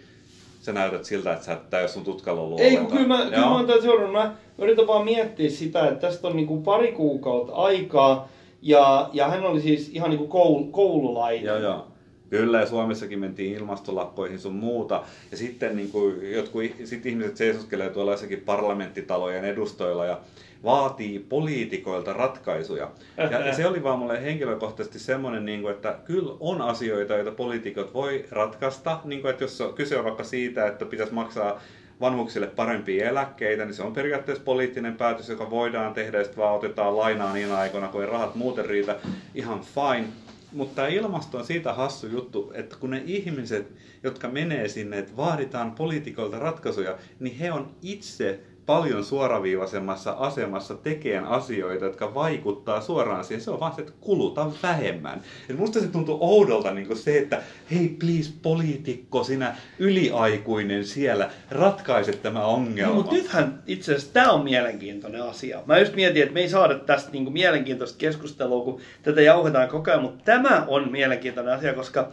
[0.63, 3.37] Sä näytät siltä, että sä et täys sun tutkalla ollut Ei, kun kyllä mä, kyllä
[3.37, 4.11] mä oon seurannut.
[4.11, 8.27] Mä yritän vaan miettiä sitä, että tästä on niinku pari kuukautta aikaa,
[8.61, 11.43] ja, ja hän oli siis ihan niin kuin koul, koululainen.
[11.43, 11.87] Joo, joo.
[12.29, 15.03] Kyllä, ja Suomessakin mentiin ilmastolakkoihin sun muuta.
[15.31, 20.19] Ja sitten niin kuin, jotkut sit ihmiset seisoskelee tuolla jossakin parlamenttitalojen edustoilla ja
[20.63, 22.91] vaatii poliitikoilta ratkaisuja.
[23.17, 27.93] Ja, se oli vaan mulle henkilökohtaisesti semmoinen, niin kuin, että kyllä on asioita, joita poliitikot
[27.93, 28.99] voi ratkaista.
[29.03, 31.61] Niin kuin, että jos kyse on vaikka siitä, että pitäisi maksaa
[32.01, 36.55] vanhuksille parempia eläkkeitä, niin se on periaatteessa poliittinen päätös, joka voidaan tehdä, ja sitten vaan
[36.55, 38.95] otetaan lainaa niin aikoina, kun ei rahat muuten riitä,
[39.35, 40.07] ihan fine.
[40.51, 43.71] Mutta tämä ilmasto on siitä hassu juttu, että kun ne ihmiset,
[44.03, 51.25] jotka menee sinne, että vaaditaan poliitikoilta ratkaisuja, niin he on itse paljon suoraviivaisemmassa asemassa tekemään
[51.25, 53.43] asioita, jotka vaikuttaa suoraan siihen.
[53.43, 55.21] Se on vaan se, että kuluta vähemmän.
[55.49, 62.11] Et musta se tuntuu oudolta niin se, että hei please poliitikko, sinä yliaikuinen siellä, ratkaise
[62.11, 62.89] tämä ongelma.
[62.89, 65.63] No, mutta nythän itse asiassa tämä on mielenkiintoinen asia.
[65.65, 69.67] Mä just mietin, että me ei saada tästä niin kuin mielenkiintoista keskustelua, kun tätä jauhetaan
[69.67, 72.11] koko ajan, mutta tämä on mielenkiintoinen asia, koska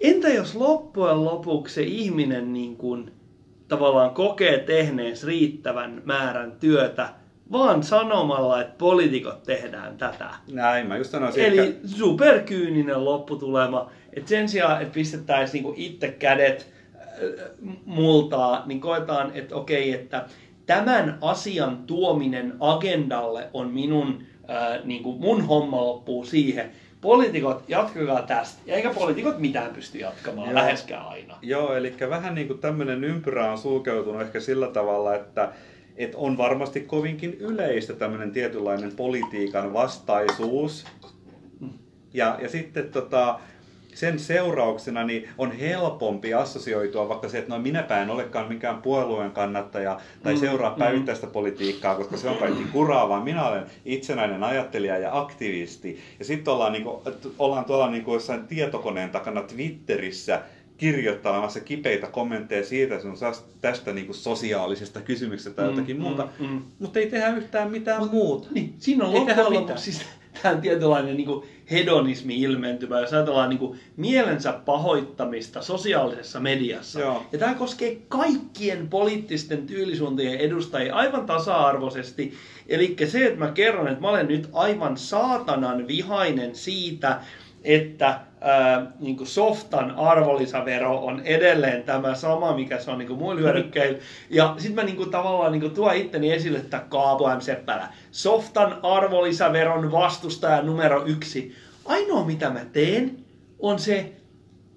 [0.00, 3.12] Entä jos loppujen lopuksi se ihminen niin kuin,
[3.70, 7.08] tavallaan kokee tehneensä riittävän määrän työtä
[7.52, 10.30] vaan sanomalla, että poliitikot tehdään tätä.
[10.52, 11.88] Näin, mä just sanoisin, Eli että...
[11.88, 13.90] superkyyninen lopputulema.
[14.12, 17.02] Et sen sijaan, että pistettäisiin niinku itse kädet äh,
[17.84, 20.24] multaa, niin koetaan, että okei, että
[20.66, 26.70] tämän asian tuominen agendalle on minun, äh, niinku mun homma loppuu siihen.
[27.00, 28.60] Poliitikot, jatkakaa tästä.
[28.66, 30.54] Ja eikä poliitikot mitään pysty jatkamaan Joo.
[30.54, 31.38] läheskään aina.
[31.42, 35.52] Joo, eli vähän niin kuin tämmöinen ympyrä on sulkeutunut ehkä sillä tavalla, että
[35.96, 40.84] et on varmasti kovinkin yleistä tämmöinen tietynlainen politiikan vastaisuus.
[42.14, 43.40] Ja, ja sitten tota,
[43.94, 49.30] sen seurauksena niin on helpompi assosioitua vaikka se, että no minäpä en olekaan mikään puolueen
[49.30, 50.78] kannattaja tai Mm, seuraa mm.
[50.78, 56.00] päivittäistä politiikkaa, koska se on kaikki kuraa, vaan minä olen itsenäinen ajattelija ja aktivisti.
[56.18, 60.42] Ja sitten ollaan, niinku, että ollaan tuolla niinku jossain tietokoneen takana Twitterissä
[60.76, 63.16] kirjoittelemassa kipeitä kommentteja siitä sun
[63.60, 66.62] tästä niinku sosiaalisesta kysymyksestä tai Mm, jotakin mm, muuta, mm.
[66.78, 68.48] mutta ei tehdä yhtään mitään muuta.
[68.50, 70.06] Niin, siinä on Ei loppujen lopuksi siis
[70.42, 77.00] tämä tietynlainen niin kuin hedonismi ilmentymä, jos ajatellaan niin kuin mielensä pahoittamista sosiaalisessa mediassa.
[77.00, 77.22] Joo.
[77.32, 82.34] Ja tämä koskee kaikkien poliittisten tyylisuuntien edustajia aivan tasa-arvoisesti.
[82.68, 87.20] Eli se, että mä kerron, että mä olen nyt aivan saatanan vihainen siitä,
[87.64, 93.18] että ää, niin kuin softan arvonlisävero on edelleen tämä sama, mikä se on niin kuin
[93.18, 93.98] muilla hyödykkeillä.
[94.30, 97.40] Ja sitten mä niin kuin, tavallaan niin kuin, tuon itteni esille, että Kaapo M.
[97.40, 101.54] Seppälä, softan arvonlisäveron vastustaja numero yksi.
[101.84, 103.16] Ainoa mitä mä teen
[103.58, 104.12] on se,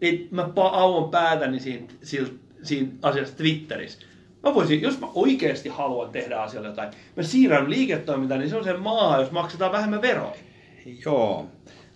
[0.02, 2.28] että mä auon päätäni siinä, siinä,
[2.64, 4.00] siinä asiassa Twitterissä.
[4.44, 8.64] Mä voisin, jos mä oikeasti haluan tehdä asialle jotain, mä siirrän liiketoimintaa, niin se on
[8.64, 10.36] se maa, jos maksetaan vähemmän veroja.
[11.06, 11.48] Joo.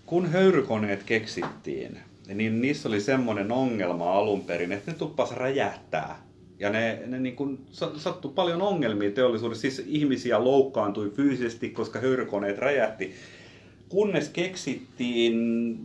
[0.08, 2.00] Kun höyrykoneet keksittiin,
[2.34, 6.22] niin niissä oli semmoinen ongelma alun perin, että ne tuppas räjähtää.
[6.60, 7.60] Ja ne, ne niin kuin
[7.98, 9.62] sattui paljon ongelmia teollisuudessa.
[9.62, 13.14] Siis ihmisiä loukkaantui fyysisesti, koska höyrykoneet räjähti.
[13.90, 15.78] Kunnes keksittiin,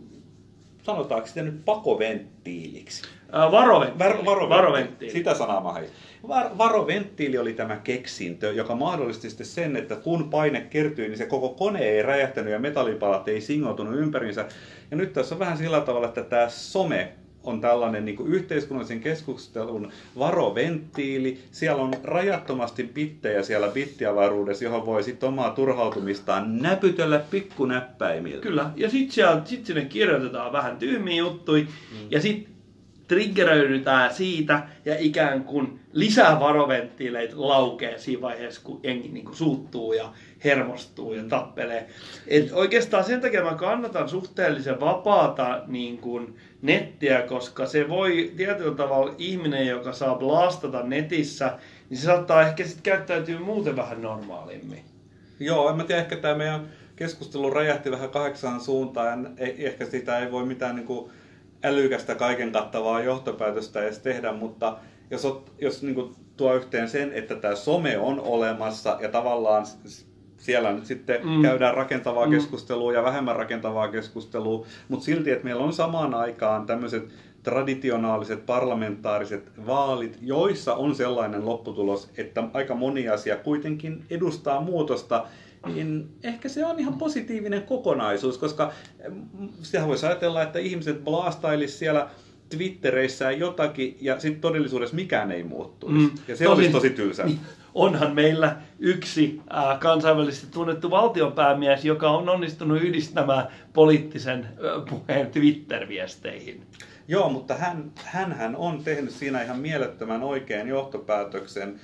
[0.83, 3.03] sanotaanko sitä nyt pakoventtiiliksi.
[3.33, 3.99] Varoventtiili.
[3.99, 4.49] Var, varoventtiili.
[4.49, 5.13] varoventtiili.
[5.13, 5.85] Sitä sanaa mä hain.
[6.27, 11.25] Var, varoventtiili oli tämä keksintö, joka mahdollisti sitten sen, että kun paine kertyi, niin se
[11.25, 14.45] koko kone ei räjähtänyt ja metallipalat ei singoutunut ympärinsä.
[14.91, 17.11] Ja nyt tässä on vähän sillä tavalla, että tämä some
[17.43, 21.39] on tällainen niin yhteiskunnallisen keskustelun varoventtiili.
[21.51, 28.41] Siellä on rajattomasti bittejä siellä bittiavaruudessa, johon voi sitten omaa turhautumistaan näpytellä pikkunäppäimillä.
[28.41, 32.07] Kyllä, ja sitten sit sinne kirjoitetaan vähän tyhmiä juttuja, mm.
[32.09, 32.52] ja sitten
[33.13, 39.93] triggeröidytään siitä, ja ikään kuin lisää varoventtiileitä laukee siinä vaiheessa, kun jengi niin kuin suuttuu
[39.93, 41.87] ja hermostuu ja tappelee.
[42.27, 48.75] Et oikeastaan sen takia mä kannatan suhteellisen vapaata niin kuin nettiä, koska se voi tietyllä
[48.75, 51.57] tavalla ihminen, joka saa blastata netissä,
[51.89, 54.81] niin se saattaa ehkä sitten käyttäytyä muuten vähän normaalimmin.
[55.39, 59.33] Joo, en mä tiedä, ehkä tämä meidän keskustelu räjähti vähän kahdeksaan suuntaan.
[59.37, 61.11] Ehkä sitä ei voi mitään niin kuin
[61.63, 64.77] älykästä kaiken kattavaa johtopäätöstä edes tehdä, mutta
[65.11, 69.65] jos, ot, jos niin kuin tuo yhteen sen, että tämä some on olemassa ja tavallaan
[70.37, 71.41] siellä nyt sitten Mm.
[71.41, 72.31] käydään rakentavaa mm.
[72.31, 77.03] keskustelua ja vähemmän rakentavaa keskustelua, mutta silti, että meillä on samaan aikaan tämmöiset
[77.43, 85.25] traditionaaliset parlamentaariset vaalit, joissa on sellainen lopputulos, että aika moni asia kuitenkin edustaa muutosta,
[85.65, 88.73] niin ehkä se on ihan positiivinen kokonaisuus, koska
[89.09, 92.09] mm, sitä voisi ajatella, että ihmiset blastailisi siellä
[92.49, 95.97] Twittereissä jotakin ja sitten todellisuudessa mikään ei muuttuisi.
[95.97, 96.11] Mm.
[96.27, 97.25] Ja se olisi tosi tylsää.
[97.25, 97.39] Niin,
[97.73, 106.61] onhan meillä yksi äh, kansainvälisesti tunnettu valtionpäämies, joka on onnistunut yhdistämään poliittisen äh, puheen Twitter-viesteihin.
[107.07, 111.79] Joo, mutta hän, hänhän on tehnyt siinä ihan mielettömän oikean johtopäätöksen,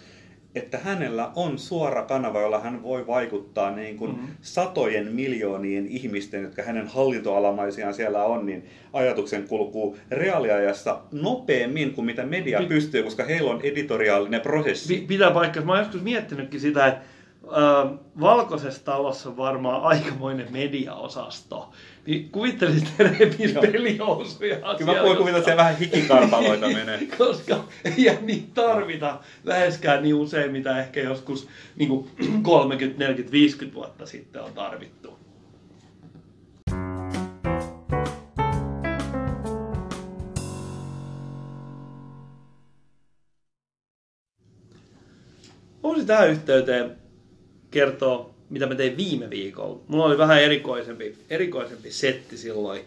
[0.55, 4.19] että hänellä on suora kanava, jolla hän voi vaikuttaa niin kuin Mhm.
[4.19, 4.35] mm-hmm.
[4.41, 12.25] satojen miljoonien ihmisten, jotka hänen hallintoalamaisiaan siellä on, niin ajatuksen kulkuu reaaliajassa nopeammin kuin mitä
[12.25, 14.95] media Pi- pystyy, koska heillä on editoriaalinen prosessi.
[14.99, 15.63] Pi- pitää paikkaa.
[15.63, 17.01] Mä oon joskus miettinytkin sitä, että
[17.45, 21.69] äh, valkoisessa talossa on varmaan aikamoinen mediaosasto.
[22.09, 24.57] Niin kuvittelisit, repis pelihousuja.
[24.77, 27.07] Kyllä mä voin kuvitella, että vähän hikikarpaloita menee.
[27.17, 32.09] koska ei niitä tarvita läheskään niin usein, mitä ehkä joskus niin kuin
[32.41, 35.19] 30, 40, 50 vuotta sitten on tarvittu.
[45.83, 46.97] Voisin tähän yhteyteen
[47.71, 49.79] kertoa, mitä mä tein viime viikolla.
[49.87, 52.81] Mulla oli vähän erikoisempi, erikoisempi setti silloin.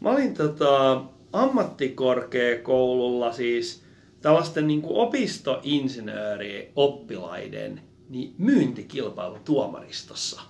[0.00, 3.82] Mä olin tota, ammattikorkeakoululla siis
[4.20, 10.40] tällaisten niin kuin opistoinsinöörioppilaiden niin myyntikilpailu tuomaristossa.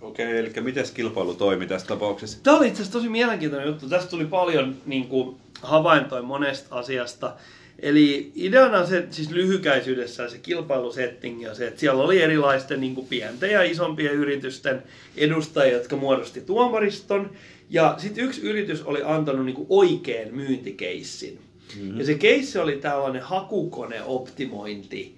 [0.00, 2.38] Okei, eli miten kilpailu toimi tässä tapauksessa?
[2.42, 3.88] Tämä oli itse asiassa tosi mielenkiintoinen juttu.
[3.88, 7.36] Tästä tuli paljon niin kuin, havaintoja monesta asiasta.
[7.78, 12.94] Eli ideana on se, siis lyhykäisyydessään se kilpailusetting ja se, että siellä oli erilaisten niin
[12.94, 14.82] kuin pienten ja isompien yritysten
[15.16, 17.30] edustajia, jotka muodosti tuomariston.
[17.70, 21.38] Ja sitten yksi yritys oli antanut niin kuin oikean myyntikeissin.
[21.76, 21.98] Mm-hmm.
[21.98, 25.14] Ja se keissi oli tällainen hakukoneoptimointi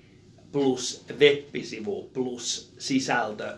[0.52, 3.54] plus web-sivu plus sisältö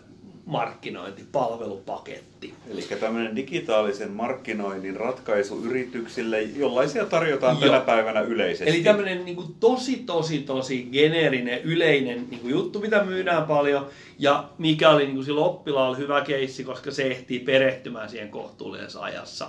[0.49, 2.53] markkinointipalvelupaketti.
[2.69, 7.71] Eli tämmöinen digitaalisen markkinoinnin ratkaisu yrityksille, jollaisia tarjotaan Joo.
[7.71, 8.69] tänä päivänä yleisesti.
[8.69, 13.87] Eli tämmöinen niin kuin tosi, tosi, tosi geneerinen, yleinen niin kuin juttu, mitä myydään paljon,
[14.19, 19.01] ja mikä oli niin kuin sillä oppilaalla hyvä keissi, koska se ehtii perehtymään siihen kohtuullisessa
[19.01, 19.47] ajassa.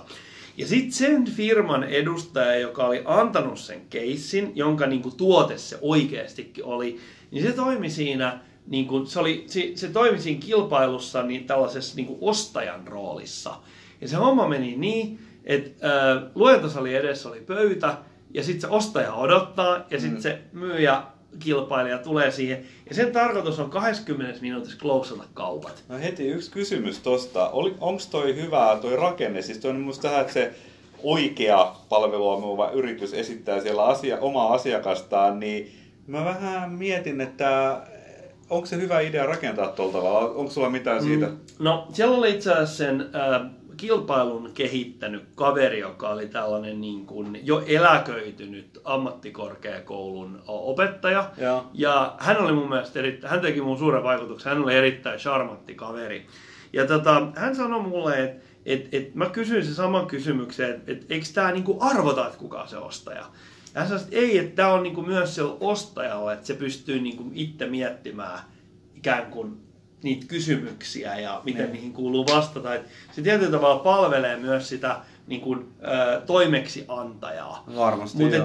[0.57, 5.77] Ja sitten sen firman edustaja, joka oli antanut sen keissin, jonka niin kuin tuote se
[5.81, 6.99] oikeastikin oli,
[7.31, 11.95] niin se toimi siinä, niin kuin, se, oli, se, se toimi siinä kilpailussa niin tällaisessa
[11.95, 13.55] niin kuin ostajan roolissa.
[14.01, 17.97] Ja se homma meni niin, että äh, luentosalin edessä oli pöytä,
[18.33, 20.21] ja sitten se ostaja odottaa, ja sitten Mm.
[20.21, 21.03] se myyjä
[21.39, 22.65] kilpailija tulee siihen.
[22.89, 25.83] Ja sen tarkoitus on 20 minuutissa klousata kaupat.
[25.89, 27.49] No heti yksi kysymys tosta.
[27.79, 29.41] Onko toi hyvä toi rakenne?
[29.41, 30.53] Siis toi on musta tähän, että se
[31.03, 35.71] oikea palvelua myyvä yritys esittää siellä asia, omaa asiakastaan, niin
[36.07, 37.81] mä vähän mietin, että
[38.51, 40.19] onko se hyvä idea rakentaa tuolla tavalla?
[40.19, 41.25] Onko sulla mitään siitä?
[41.25, 43.41] Mm, No, siellä oli itse asiassa sen äh,
[43.77, 51.29] kilpailun kehittänyt kaveri, joka oli tällainen niin kuin jo eläköitynyt ammattikorkeakoulun opettaja.
[51.37, 51.65] Joo.
[51.73, 55.75] Ja hän oli mun mielestä erittäin, hän teki mun suuren vaikutuksen, hän oli erittäin charmantti
[55.75, 56.27] kaveri.
[56.73, 61.05] Ja tota, hän sanoi mulle, että et, et mä kysyin sen saman kysymyksen, että et,
[61.09, 63.25] eikö tämä niinku arvota, että kuka se ostaja.
[63.75, 67.31] Ja hän että ei, että tämä on niinku myös sillä ostajalla, että se pystyy niinku
[67.33, 68.39] itse miettimään
[68.95, 69.57] ikään kuin
[70.03, 71.73] niitä kysymyksiä ja miten Niin.
[71.73, 72.75] niihin kuuluu vastata.
[72.75, 72.81] Et
[73.11, 77.63] se tietyllä tavalla palvelee myös sitä niin kuin, ö, toimeksiantajaa.
[77.75, 78.37] Varmasti Mutta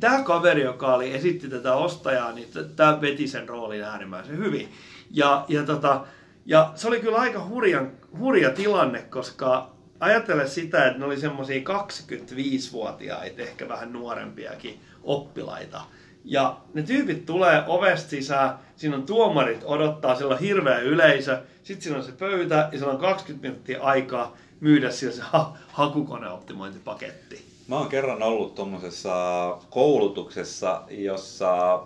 [0.00, 4.68] tämä kaveri, joka oli, esitti tätä ostajaa, niin tämä veti sen roolin äärimmäisen hyvin.
[5.10, 6.04] Ja, ja, tota,
[6.46, 11.60] ja se oli kyllä aika hurjan, hurja tilanne, koska ajattele sitä, että ne oli semmoisia
[11.60, 15.80] 25-vuotiaita, ehkä vähän nuorempiakin oppilaita.
[16.24, 21.82] Ja ne tyypit tulee ovesta sisään, siinä on tuomarit odottaa, siellä on hirveä yleisö, sitten
[21.82, 27.44] siinä on se pöytä ja siellä on 20 minuuttia aikaa myydä sillä se ha- hakukoneoptimointipaketti.
[27.68, 31.82] Mä oon kerran ollut tuommoisessa koulutuksessa, jossa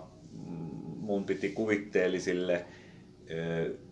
[0.99, 2.65] mun piti kuvitteellisille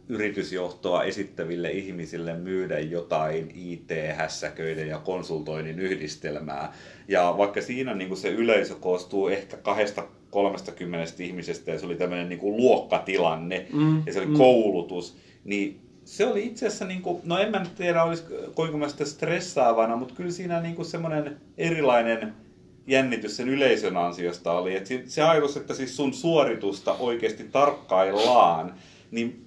[0.10, 6.74] yritysjohtoa esittäville ihmisille myydä jotain IT-hässäköiden ja konsultoinnin yhdistelmää.
[7.08, 12.30] Ja vaikka siinä niin se yleisö koostuu ehkä kahdesta 30 ihmisestä ja se oli tämmöinen
[12.30, 14.38] niin luokkatilanne Mm, ja se oli mm.
[14.38, 18.78] koulutus, niin se oli itse asiassa, niin kuin, no en mä nyt tiedä, olis, koinko
[18.78, 22.34] mä sitä stressaavana, mutta kyllä siinä niin kuin semmoinen erilainen
[22.88, 24.76] jännitys sen yleisön ansiosta oli.
[24.76, 28.74] Et si- se ajatus, että siis sun suoritusta oikeasti tarkkaillaan,
[29.12, 29.43] niin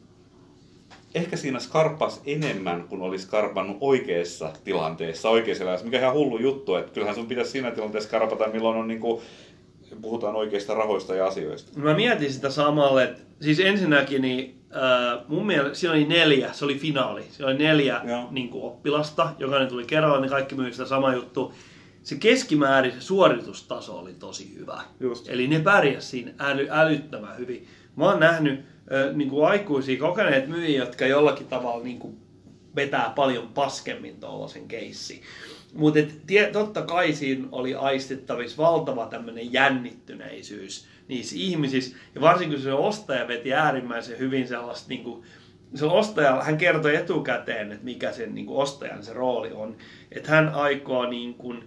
[1.17, 6.39] ehkä siinä skarpas enemmän kuin olisi skarpannut oikeassa tilanteessa, oikeassa elämässä, mikä on ihan hullu
[6.39, 9.23] juttu, että kyllähän sun pitäisi siinä tilanteessa skarpata, milloin on niin kuin,
[10.03, 11.81] puhutaan oikeista rahoista ja asioista.
[11.81, 16.65] Mä mietin sitä samalle, että siis ensinnäkin niin, äh, mun mielestä siinä oli neljä, se
[16.65, 17.23] oli finaali.
[17.31, 18.29] Siinä oli neljä Joo.
[18.31, 21.53] niin kuin oppilasta, jokainen tuli kerralla, niin kaikki myy sitä sama juttu.
[22.03, 24.83] Se keskimäärin se suoritustaso oli tosi hyvä.
[25.01, 25.29] Just.
[25.29, 27.67] Eli ne pärjäs siinä äly, älyttömän hyvin.
[27.97, 28.76] Mä oon nähnyt
[29.15, 32.17] niin kuin aikuisia kokeneet myyjiä, jotka jollakin tavalla niin kuin
[32.77, 35.23] vetää paljon paskemmin tuollaisen keissin.
[35.75, 36.01] Mutta
[36.53, 41.97] totta kai siinä oli aistittavissa valtava tämmöinen jännittyneisyys niissä ihmisissä.
[42.15, 45.23] Ja varsinkin se ostaja veti äärimmäisen hyvin sellaista niin kuin,
[45.75, 49.77] se ostaja, hän kertoi etukäteen, että mikä sen niin kuin ostajan se rooli on.
[50.13, 51.65] Että hän aikoo niin kuin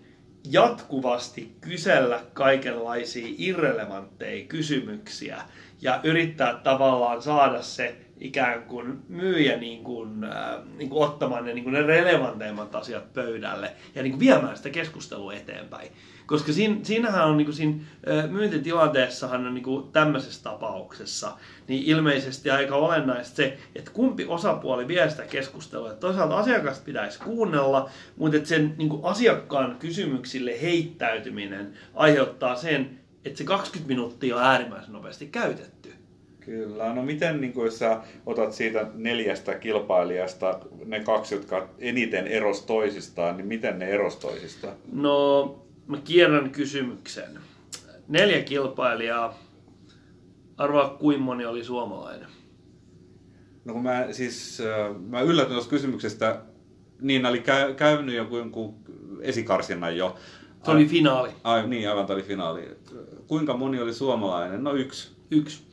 [0.52, 5.42] jatkuvasti kysellä kaikenlaisia irrelevantteja kysymyksiä
[5.82, 10.32] ja yrittää tavallaan saada se ikään kuin myyjä niin kuin, äh,
[10.78, 14.70] niin kuin ottamaan ne, niin kuin ne relevanteimmat asiat pöydälle ja niin kuin viemään sitä
[14.70, 15.92] keskustelua eteenpäin.
[16.26, 17.74] Koska siinä, siinähän on niin kuin siinä
[18.10, 21.32] äh, myyntitilanteessahan on niin kuin tämmöisessä tapauksessa
[21.68, 25.90] niin ilmeisesti aika olennaista se, että kumpi osapuoli vie sitä keskustelua.
[25.90, 32.99] Että toisaalta asiakasta pitäisi kuunnella, mutta että sen niin kuin asiakkaan kysymyksille heittäytyminen aiheuttaa sen,
[33.26, 35.94] että se 20 minuuttia on äärimmäisen nopeasti käytetty.
[36.40, 42.62] Kyllä, no miten niin jos sä otat siitä neljästä kilpailijasta ne kaksi, jotka eniten eros
[42.62, 44.74] toisistaan, niin miten ne eros toisistaan?
[44.92, 47.40] No, mä kierrän kysymyksen.
[48.08, 49.40] Neljä kilpailijaa.
[50.58, 52.28] Arvaa, kuinka moni oli suomalainen.
[53.66, 56.42] No kun mä siis, äh, mä yllätyn tuosta kysymyksestä,
[57.02, 58.76] niin oli käy, käynyt joku, jonkun
[59.22, 60.16] esikarsinnan jo.
[60.64, 61.30] Se oli finaali.
[61.44, 62.78] Ai, niin, aivan, tämä oli finaali.
[63.28, 64.64] Kuinka moni oli suomalainen?
[64.64, 65.12] No yksi.
[65.32, 65.64] Yksi.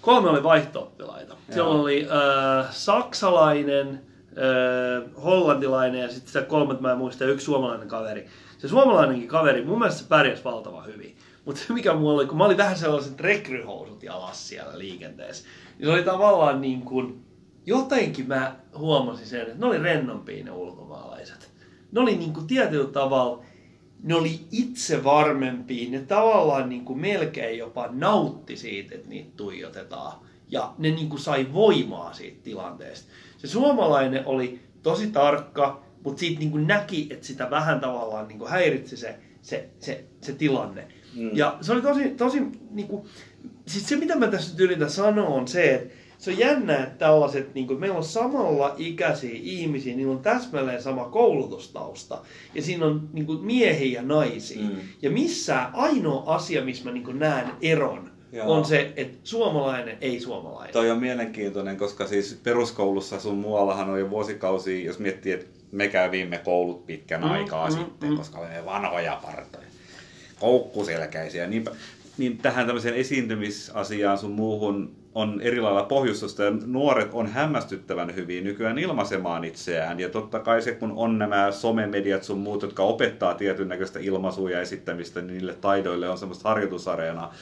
[0.00, 1.36] Kolme oli vaihto-oppilaita.
[1.50, 7.88] Siellä oli äh, saksalainen, äh, hollantilainen ja sitten sitä kolmet mä en muista, yksi suomalainen
[7.88, 8.26] kaveri.
[8.58, 11.16] Se suomalainenkin kaveri, mun mielestä se pärjäsi valtavan hyvin.
[11.44, 15.86] Mutta se mikä mulla oli, kun mä olin vähän sellaiset rekryhousut jalassa siellä liikenteessä, niin
[15.86, 17.24] se oli tavallaan niin kuin,
[17.66, 21.50] jotenkin mä huomasin sen, että ne oli rennompia ne ulkomaalaiset.
[21.92, 23.44] Ne oli niin kuin tietyllä tavalla,
[24.02, 30.18] ne oli itse varmempia, ne tavallaan niin kuin melkein jopa nautti siitä, että niitä tuijotetaan.
[30.50, 33.12] Ja ne niin kuin sai voimaa siitä tilanteesta.
[33.38, 38.38] Se suomalainen oli tosi tarkka, mutta siitä niin kuin näki, että sitä vähän tavallaan niin
[38.38, 40.88] kuin häiritsi se, se, se, se tilanne.
[41.16, 41.30] Mm.
[41.32, 42.40] Ja se oli tosi, tosi
[42.70, 43.08] niin kuin,
[43.66, 46.98] siis se mitä mä tässä nyt yritän sanoa on se, että se on jännä, että
[46.98, 52.20] tällaiset, niin kuin, meillä on samalla ikäisiä ihmisiä, niillä on täsmälleen sama koulutustausta.
[52.54, 54.62] Ja siinä on niin kuin, miehiä ja naisia.
[54.62, 54.76] Mm.
[55.02, 58.52] Ja missään ainoa asia, missä mä niin kuin, näen eron, Joo.
[58.52, 60.72] on se, että suomalainen ei suomalainen.
[60.72, 65.88] Toi on mielenkiintoinen, koska siis peruskoulussa sun muuallahan on jo vuosikausia, jos miettii, että me
[65.88, 68.16] kävimme koulut pitkän Mm, aikaa mm, sitten, mm.
[68.16, 69.66] koska olemme vanhoja partoja,
[70.40, 71.46] koukkuselkäisiä.
[71.46, 71.64] Niin,
[72.18, 78.44] niin tähän tämmöiseen esiintymisasiaan sun muuhun on eri lailla pohjustusta ja nuoret on hämmästyttävän hyvin
[78.44, 80.00] nykyään ilmaisemaan itseään.
[80.00, 84.50] Ja totta kai se, kun on nämä somemediat sun muut, jotka opettaa tietyn näköistä ilmaisua
[84.50, 87.34] ja esittämistä, niin niille taidoille on semmoista harjoitusareenaa.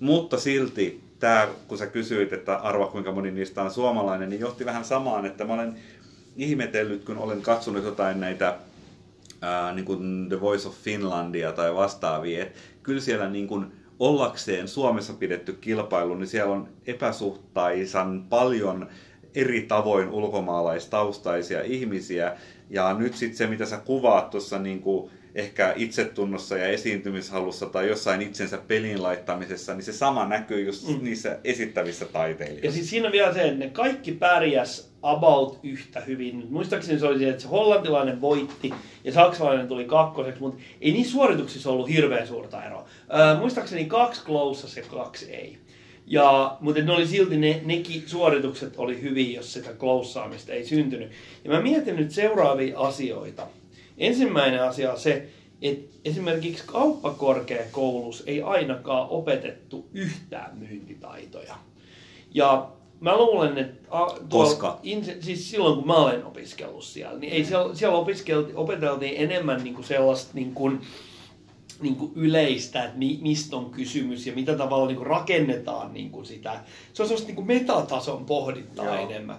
[0.00, 4.64] Mutta silti tämä, kun sä kysyit, että arva kuinka moni niistä on suomalainen, niin johti
[4.64, 5.74] vähän samaan, että mä olen
[6.36, 8.56] ihmetellyt, kun olen katsonut jotain näitä
[9.40, 13.72] ää, niin kuin The Voice of Finlandia tai vastaavia, että kyllä siellä niin kuin
[14.02, 18.88] ollakseen Suomessa pidetty kilpailu, niin siellä on epäsuhtaisan paljon
[19.34, 22.36] eri tavoin ulkomaalaistaustaisia ihmisiä.
[22.70, 27.88] Ja nyt sitten se, mitä sä kuvaat tuossa niin kuin ehkä itsetunnossa ja esiintymishalussa tai
[27.88, 31.04] jossain itsensä pelin laittamisessa, niin se sama näkyy just mm.
[31.04, 32.66] niissä esittävissä taiteilijoissa.
[32.66, 36.46] Ja siis siinä on vielä se, että ne kaikki pärjäs about yhtä hyvin.
[36.50, 38.74] Muistaakseni se oli se, että se hollantilainen voitti
[39.04, 42.88] ja saksalainen tuli kakkoseksi, mutta ei niissä suorituksissa ollut hirveän suurta eroa.
[43.38, 45.58] Muistaakseni kaksi closas ja kaksi ei.
[46.06, 51.10] Ja, mutta ne oli silti, ne, nekin suoritukset oli hyvin, jos sitä kloussaamista ei syntynyt.
[51.44, 53.46] Ja mä mietin nyt seuraavia asioita.
[54.02, 55.28] Ensimmäinen asia on se,
[55.62, 61.54] että esimerkiksi kauppakorkeakoulussa ei ainakaan opetettu yhtään myyntitaitoja.
[62.34, 62.68] Ja
[63.00, 63.88] mä luulen, että...
[63.90, 64.80] a, tuolla- Koska?
[64.82, 69.64] In, siis silloin, kun mä olen opiskellut siellä, niin ei siellä, siellä opiskelti, opeteltiin enemmän
[69.64, 70.80] niin kuin sellaista niin kuin,
[71.80, 76.10] niin kuin yleistä, että mi, mistä on kysymys ja mitä tavalla niin kuin rakennetaan niin
[76.10, 76.60] kuin sitä.
[76.92, 78.96] Se on sellaista niin kuin metatason pohdintaa Joo.
[79.10, 79.36] enemmän.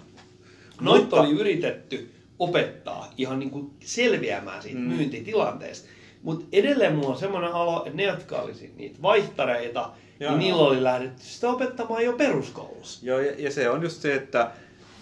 [0.82, 4.86] Noita Mutta- oli yritetty opettaa ihan niin kuin selviämään siitä mm.
[4.86, 5.90] myyntitilanteesta.
[6.24, 10.62] Mutta edelleen mulla on semmoinen alo, että ne, jotka olisi niitä vaihtareita, Joo, niin niillä
[10.62, 13.06] oli lähdetty sitä opettamaan jo peruskoulussa.
[13.06, 14.52] Joo, ja, ja se on just se, että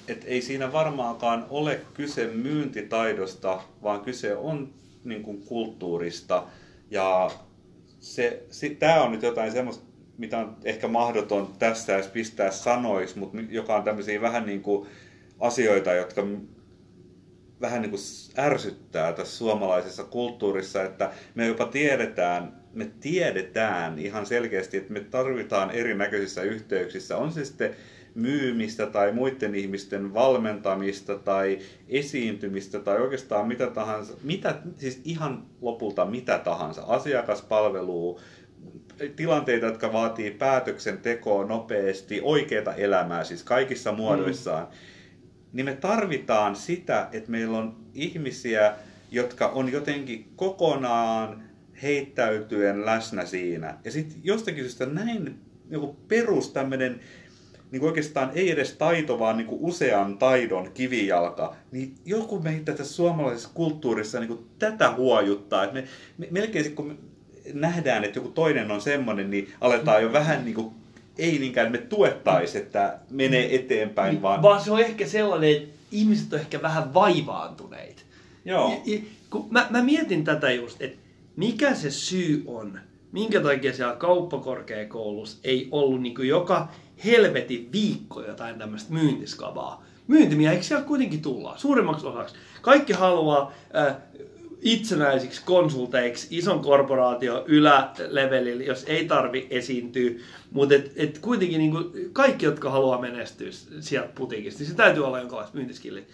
[0.07, 4.69] et ei siinä varmaankaan ole kyse myyntitaidosta, vaan kyse on
[5.03, 6.43] niin kuin, kulttuurista.
[6.91, 7.31] Ja
[7.99, 9.83] se, se, tämä on nyt jotain semmoista,
[10.17, 14.87] mitä on ehkä mahdoton tässä edes pistää sanoiksi, mutta joka on tämmöisiä vähän niin kuin
[15.39, 16.27] asioita, jotka
[17.61, 18.01] vähän niin kuin
[18.37, 25.71] ärsyttää tässä suomalaisessa kulttuurissa, että me jopa tiedetään, me tiedetään ihan selkeästi, että me tarvitaan
[25.71, 27.75] erinäköisissä yhteyksissä, on se sitten
[28.15, 31.59] myymistä tai muiden ihmisten valmentamista tai
[31.89, 38.19] esiintymistä tai oikeastaan mitä tahansa, mitä, siis ihan lopulta mitä tahansa, asiakaspalvelua,
[39.15, 44.77] tilanteita, jotka vaatii päätöksentekoa nopeasti, oikeaa elämää, siis kaikissa muodoissaan, mm.
[45.53, 48.73] Niin me tarvitaan sitä, että meillä on ihmisiä,
[49.11, 51.43] jotka on jotenkin kokonaan
[51.81, 53.77] heittäytyen läsnä siinä.
[53.85, 55.39] Ja sitten jostakin syystä näin
[55.69, 56.99] joku perus tämmöinen
[57.71, 63.49] niin oikeastaan ei edes taito, vaan niin usean taidon kivijalka, niin joku meitä tässä suomalaisessa
[63.53, 65.63] kulttuurissa niin tätä huojuttaa.
[65.63, 65.87] Että me,
[66.17, 66.95] me, melkein kun me
[67.53, 70.75] nähdään, että joku toinen on semmoinen, niin aletaan jo vähän niin kuin,
[71.17, 74.41] ei niinkään me tuettaisi, että menee eteenpäin, vaan...
[74.41, 78.01] Vaan se on ehkä sellainen, että ihmiset on ehkä vähän vaivaantuneita.
[78.45, 78.69] Joo.
[78.69, 78.99] Ja, ja,
[79.29, 80.97] kun mä, mä mietin tätä just, että
[81.35, 82.79] mikä se syy on,
[83.11, 86.67] minkä takia siellä kauppakorkeakoulussa ei ollut niin joka
[87.05, 89.83] helvetin viikko jotain tämmöistä myyntiskavaa.
[90.07, 92.35] Myyntimieheksi siellä kuitenkin tullaan, suurimmaksi osaksi.
[92.61, 93.95] Kaikki haluaa äh,
[94.61, 100.11] itsenäisiksi konsulteiksi ison korporaatio ylälevelillä, jos ei tarvi esiintyä,
[100.51, 103.47] mutta et, et kuitenkin niin kuin kaikki, jotka haluaa menestyä
[103.79, 106.07] sieltä putiikista, niin se täytyy olla jonkinlaista myyntiskillit.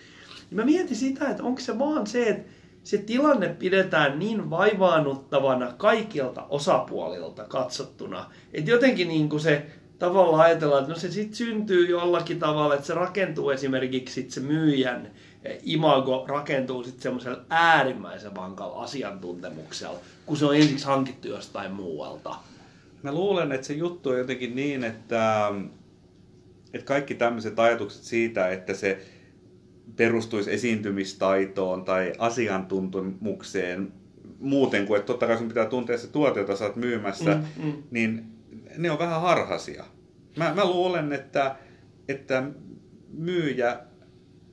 [0.50, 2.52] Niin mä mietin sitä, että onko se vaan se, että
[2.84, 9.66] se tilanne pidetään niin vaivaannuttavana kaikilta osapuolilta katsottuna, että jotenkin niin kuin se
[10.00, 14.40] tavallaan ajatellaan, että no se sitten syntyy jollakin tavalla, että se rakentuu esimerkiksi sit se
[14.40, 15.12] myyjän
[15.64, 22.36] imago rakentuu sitten semmoisella äärimmäisen vankalla asiantuntemuksella, kun se on ensiksi hankittu jostain muualta.
[23.04, 25.52] Mä luulen, että se juttu on jotenkin niin, että,
[26.74, 29.06] että kaikki tämmöiset ajatukset siitä, että se
[29.96, 33.94] perustuisi esiintymistaitoon tai asiantuntemukseen
[34.40, 37.66] muuten kuin, että totta kai sun pitää tuntea se tuote, jota sä oot myymässä, mm,
[37.66, 37.84] mm.
[37.92, 38.26] niin
[38.78, 39.84] ne on vähän harhaisia.
[40.36, 41.56] Mä, mä luulen, että,
[42.08, 42.44] että
[43.14, 43.80] myyjä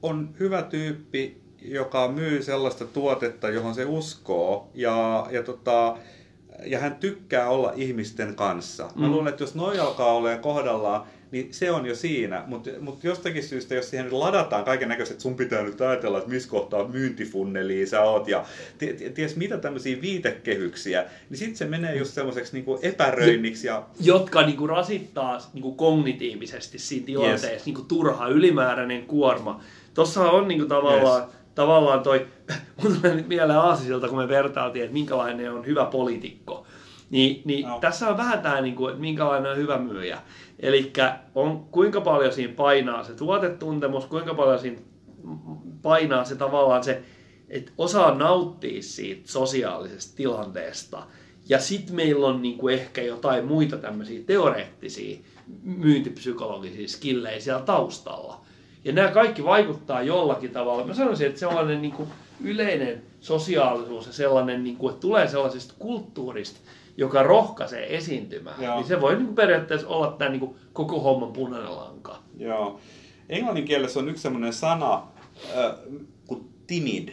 [0.04, 5.96] on hyvä tyyppi, joka myy sellaista tuotetta, johon se uskoo ja, ja, tota,
[6.66, 8.90] ja hän tykkää olla ihmisten kanssa.
[8.94, 9.12] Mä mm.
[9.12, 12.44] luulen, että jos noi alkaa olemaan kohdallaan, niin se on jo siinä.
[12.46, 16.48] Mutta mut jostakin syystä, jos siihen ladataan kaiken näköiset, sun pitää nyt ajatella, että missä
[16.48, 18.44] kohtaa myyntifunneliin sä oot ja
[19.14, 23.66] ties mitä tämmöisiä viitekehyksiä, niin sitten se menee just semmoiseksi niinku epäröinniksi.
[23.66, 23.82] Ja...
[24.00, 27.66] Jotka niinku rasittaa niinku kognitiivisesti siinä tilanteessa, yes.
[27.66, 29.60] niinku turha ylimääräinen kuorma.
[29.94, 31.32] Tuossa on niinku tavallaan, yes.
[31.54, 32.26] tavallaan toi,
[32.82, 36.63] mun tulee mieleen Aasisilta, kun me vertailtiin, että minkälainen on hyvä poliitikko.
[37.10, 37.78] Niin, niin no.
[37.80, 40.18] tässä on vähän tämä, niin kuin, että minkälainen on hyvä myyjä.
[40.60, 40.92] Eli
[41.34, 44.78] on, kuinka paljon siinä painaa se tuotetuntemus, kuinka paljon siinä
[45.82, 47.02] painaa se tavallaan se,
[47.48, 51.02] että osaa nauttia siitä sosiaalisesta tilanteesta.
[51.48, 55.18] Ja sitten meillä on niin kuin ehkä jotain muita tämmöisiä teoreettisia
[55.62, 58.40] myyntipsykologisia skillejä siellä taustalla.
[58.84, 60.86] Ja nämä kaikki vaikuttaa jollakin tavalla.
[60.86, 62.08] Mä sanoisin, että sellainen niin kuin
[62.40, 66.60] yleinen sosiaalisuus ja sellainen, niin kuin, että tulee sellaisesta kulttuurista,
[66.96, 68.76] joka rohkaisee esiintymään, Joo.
[68.76, 72.18] niin se voi niin kuin periaatteessa olla tämä niin kuin koko homman punainen lanka.
[72.38, 72.80] Joo.
[73.28, 75.72] Englannin kielessä on yksi sellainen sana äh,
[76.26, 77.08] kuin timid,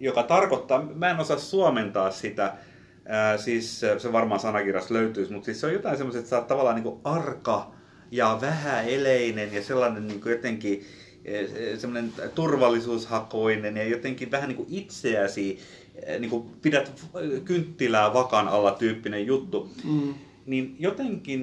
[0.00, 5.60] joka tarkoittaa, mä en osaa suomentaa sitä, äh, siis se varmaan sanakirjassa löytyisi, mutta siis
[5.60, 7.72] se on jotain semmoista, että sä oot tavallaan niin kuin arka
[8.10, 10.84] ja vähäeleinen ja sellainen niin kuin jotenkin
[11.78, 15.58] semmoinen turvallisuushakoinen ja jotenkin vähän niin kuin itseäsi
[16.18, 16.92] niin kuin pidät
[17.44, 20.14] kynttilää vakan alla tyyppinen juttu, mm.
[20.46, 21.40] niin jotenkin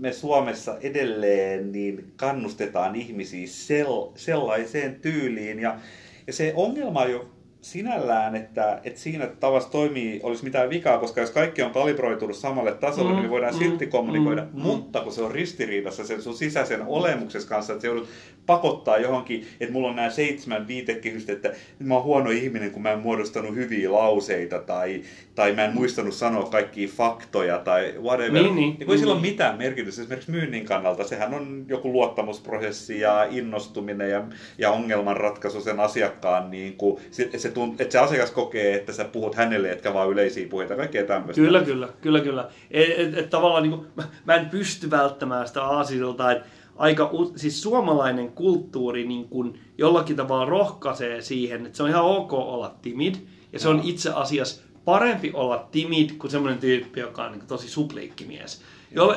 [0.00, 5.58] me Suomessa edelleen niin kannustetaan ihmisiä sel, sellaiseen tyyliin.
[5.58, 5.78] Ja,
[6.26, 7.30] ja se ongelma jo
[7.60, 12.72] sinällään, että, että siinä tavassa toimii, olisi mitään vikaa, koska jos kaikki on kalibroitunut samalle
[12.72, 16.22] tasolle, mm, niin me voidaan mm, silti kommunikoida, mm, mutta kun se on ristiriidassa sen
[16.22, 18.08] sun sisäisen olemuksen kanssa, että se joudut
[18.50, 22.92] pakottaa johonkin, että mulla on nämä seitsemän viitekehystä, että mä oon huono ihminen, kun mä
[22.92, 25.02] en muodostanut hyviä lauseita, tai,
[25.34, 28.32] tai mä en muistanut sanoa kaikkia faktoja, tai whatever.
[28.32, 31.04] Niin, niin, niin kun ei sillä ole mitään merkitystä esimerkiksi myynnin kannalta.
[31.04, 34.24] Sehän on joku luottamusprosessi ja innostuminen ja,
[34.58, 39.04] ja ongelmanratkaisu sen asiakkaan, niin kuin, se, se tunt, että se asiakas kokee, että sä
[39.04, 41.42] puhut hänelle, etkä vaan yleisiä puheita, kaikkea tämmöistä.
[41.42, 42.48] Kyllä, kyllä, kyllä, kyllä.
[42.70, 47.10] Et, et, et, tavallaan niin kuin, mä, mä en pysty välttämään sitä aasilta, että aika,
[47.36, 52.74] siis suomalainen kulttuuri niin kuin jollakin tavalla rohkaisee siihen, että se on ihan ok olla
[52.82, 53.14] timid,
[53.52, 57.68] ja se on itse asiassa parempi olla timid kuin semmoinen tyyppi, joka on niin tosi
[57.68, 58.62] supliikkimies.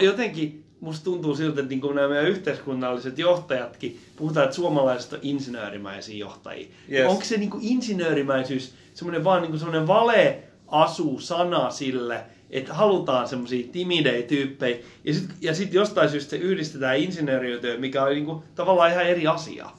[0.01, 6.17] Jotenkin musta tuntuu siltä, että niin nämä meidän yhteiskunnalliset johtajatkin, puhutaan, että suomalaiset on insinöörimäisiä
[6.17, 6.67] johtajia.
[6.91, 7.11] Yes.
[7.11, 13.27] Onko se niin kuin insinöörimäisyys semmoinen vaan niin semmoinen vale asu sana sille, että halutaan
[13.27, 18.43] semmoisia timidejä tyyppejä, ja sitten ja sit jostain syystä se yhdistetään insinööriötyö, mikä on niinku
[18.55, 19.69] tavallaan ihan eri asia.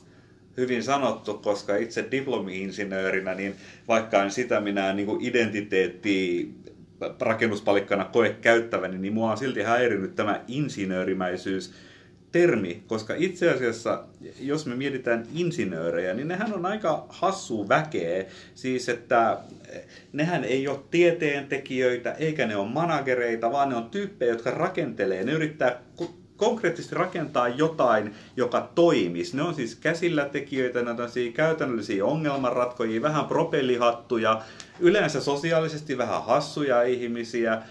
[0.56, 3.54] Hyvin sanottu, koska itse diplomi-insinöörinä, niin
[3.88, 6.50] vaikka en sitä minä niin identiteetti
[7.20, 11.72] rakennuspalikkana koe käyttäväni, niin mua on silti häirinyt tämä insinöörimäisyys,
[12.34, 14.04] termi, koska itse asiassa,
[14.40, 18.24] jos me mietitään insinöörejä, niin nehän on aika hassu väkeä.
[18.54, 19.38] Siis, että
[20.12, 25.24] nehän ei ole tieteentekijöitä, eikä ne ole managereita, vaan ne on tyyppejä, jotka rakentelee.
[25.24, 25.80] Ne yrittää
[26.36, 29.36] konkreettisesti rakentaa jotain, joka toimisi.
[29.36, 30.96] Ne on siis käsillä tekijöitä, ne on
[31.34, 34.42] käytännöllisiä ongelmanratkojia, vähän propellihattuja,
[34.80, 37.62] yleensä sosiaalisesti vähän hassuja ihmisiä,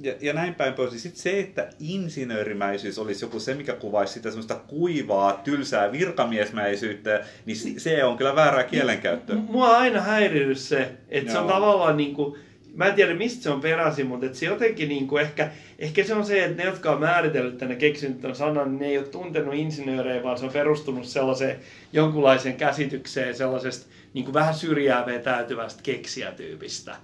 [0.00, 1.02] ja, ja näin päin pois.
[1.02, 7.80] Sitten se, että insinöörimäisyys olisi joku se, mikä kuvaisi sitä semmoista kuivaa, tylsää virkamiesmäisyyttä, niin
[7.80, 9.36] se on kyllä väärää kielenkäyttöä.
[9.36, 11.32] Mua on aina häirinyt se, että Joo.
[11.32, 12.38] se on tavallaan niin kuin,
[12.74, 16.04] mä en tiedä mistä se on peräisin, mutta et se jotenkin niin kuin ehkä, ehkä
[16.04, 18.98] se on se, että ne, jotka on määritellyt tänne keksinyt tämän sanan, niin ne ei
[18.98, 21.56] ole tuntenut insinöörejä, vaan se on perustunut sellaiseen
[21.92, 26.96] jonkunlaiseen käsitykseen sellaisesta niin kuin vähän syrjää vetäytyvästä keksijätyypistä.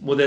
[0.00, 0.24] Mutta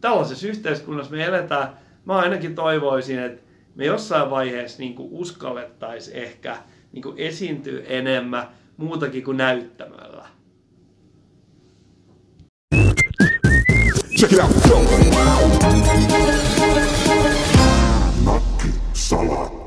[0.00, 1.68] tällaisessa yhteiskunnassa me eletään,
[2.04, 3.42] mä ainakin toivoisin, että
[3.74, 6.56] me jossain vaiheessa niin uskallettaisiin ehkä
[6.92, 10.26] niin esiintyä enemmän muutakin kuin näyttämällä.
[14.18, 14.50] Check it out.
[18.24, 19.59] Nakki Salat.